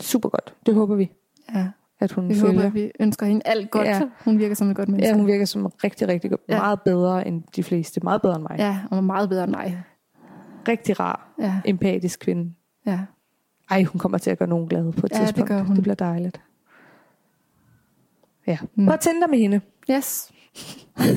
Super 0.00 0.28
godt. 0.28 0.54
Det 0.66 0.74
håber 0.74 0.94
vi, 0.94 1.12
Ja. 1.54 1.68
at 2.00 2.12
hun 2.12 2.28
Vi 2.28 2.34
følger. 2.34 2.46
håber, 2.54 2.66
at 2.66 2.74
vi 2.74 2.90
ønsker 3.00 3.26
hende 3.26 3.42
alt 3.44 3.70
godt. 3.70 3.86
Ja. 3.86 4.00
Hun 4.24 4.38
virker 4.38 4.54
som 4.54 4.70
et 4.70 4.76
godt 4.76 4.88
menneske. 4.88 5.08
Ja, 5.08 5.16
hun 5.16 5.26
virker 5.26 5.44
som 5.44 5.66
rigtig, 5.66 6.08
rigtig 6.08 6.30
godt. 6.30 6.40
Ja. 6.48 6.58
Meget 6.58 6.80
bedre 6.82 7.26
end 7.28 7.42
de 7.56 7.62
fleste. 7.62 8.00
Meget 8.04 8.22
bedre 8.22 8.34
end 8.36 8.42
mig. 8.42 8.56
ja, 8.58 8.78
og 8.90 9.04
meget 9.04 9.28
bedre 9.28 9.44
end 9.44 9.52
mig. 9.52 9.82
Rigtig 10.68 11.00
rar, 11.00 11.28
Ja. 11.40 11.60
empatisk 11.64 12.20
kvinde. 12.20 12.54
ja. 12.86 13.00
Ej, 13.70 13.82
hun 13.84 13.98
kommer 13.98 14.18
til 14.18 14.30
at 14.30 14.38
gøre 14.38 14.48
nogen 14.48 14.68
glade 14.68 14.92
på 14.92 15.06
et 15.06 15.12
Ja, 15.12 15.18
det 15.18 15.26
tidspunkt. 15.26 15.48
gør 15.48 15.62
hun. 15.62 15.74
det 15.76 15.82
bliver 15.82 15.94
dejligt. 15.94 16.40
Ja. 18.46 18.58
Mm. 18.74 18.88
Og 18.88 19.00
Tinder 19.00 19.26
med 19.26 19.38
hende. 19.38 19.60
Yes. 19.90 20.30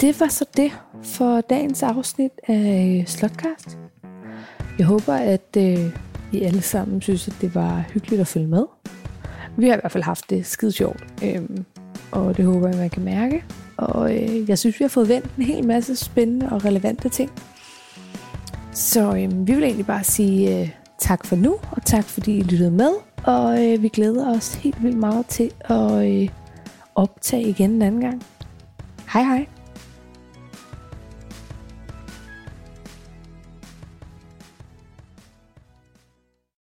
Det 0.00 0.20
var 0.20 0.28
så 0.28 0.44
det 0.56 0.72
for 1.02 1.40
dagens 1.40 1.82
afsnit 1.82 2.30
af 2.48 3.04
Slotcast. 3.06 3.78
Jeg 4.78 4.86
håber, 4.86 5.12
at 5.14 5.56
øh, 5.58 5.96
I 6.32 6.42
alle 6.42 6.60
sammen 6.62 7.00
synes, 7.02 7.28
at 7.28 7.34
det 7.40 7.54
var 7.54 7.84
hyggeligt 7.92 8.20
at 8.20 8.26
følge 8.26 8.46
med. 8.46 8.64
Vi 9.56 9.68
har 9.68 9.76
i 9.76 9.80
hvert 9.80 9.92
fald 9.92 10.04
haft 10.04 10.30
det 10.30 10.46
skide 10.46 10.72
sjovt, 10.72 11.04
øhm, 11.24 11.64
og 12.12 12.36
det 12.36 12.44
håber 12.44 12.68
jeg, 12.68 12.76
man 12.76 12.90
kan 12.90 13.04
mærke. 13.04 13.44
Og 13.76 14.14
øh, 14.22 14.48
jeg 14.48 14.58
synes, 14.58 14.80
vi 14.80 14.84
har 14.84 14.88
fået 14.88 15.08
vendt 15.08 15.36
en 15.36 15.42
hel 15.42 15.66
masse 15.66 15.96
spændende 15.96 16.48
og 16.52 16.64
relevante 16.64 17.08
ting. 17.08 17.30
Så 18.76 19.16
øh, 19.16 19.46
vi 19.46 19.54
vil 19.54 19.64
egentlig 19.64 19.86
bare 19.86 20.04
sige 20.04 20.60
øh, 20.60 20.70
tak 20.98 21.26
for 21.26 21.36
nu, 21.36 21.56
og 21.70 21.84
tak 21.84 22.04
fordi 22.04 22.38
I 22.38 22.42
lyttede 22.42 22.70
med. 22.70 22.90
Og 23.24 23.64
øh, 23.64 23.82
vi 23.82 23.88
glæder 23.88 24.36
os 24.36 24.54
helt 24.54 24.82
vildt 24.82 24.98
meget 24.98 25.26
til 25.26 25.50
at 25.60 26.06
øh, 26.06 26.28
optage 26.94 27.42
igen 27.42 27.70
en 27.70 27.82
anden 27.82 28.00
gang. 28.00 28.22
Hej 29.12 29.22
hej. 29.22 29.46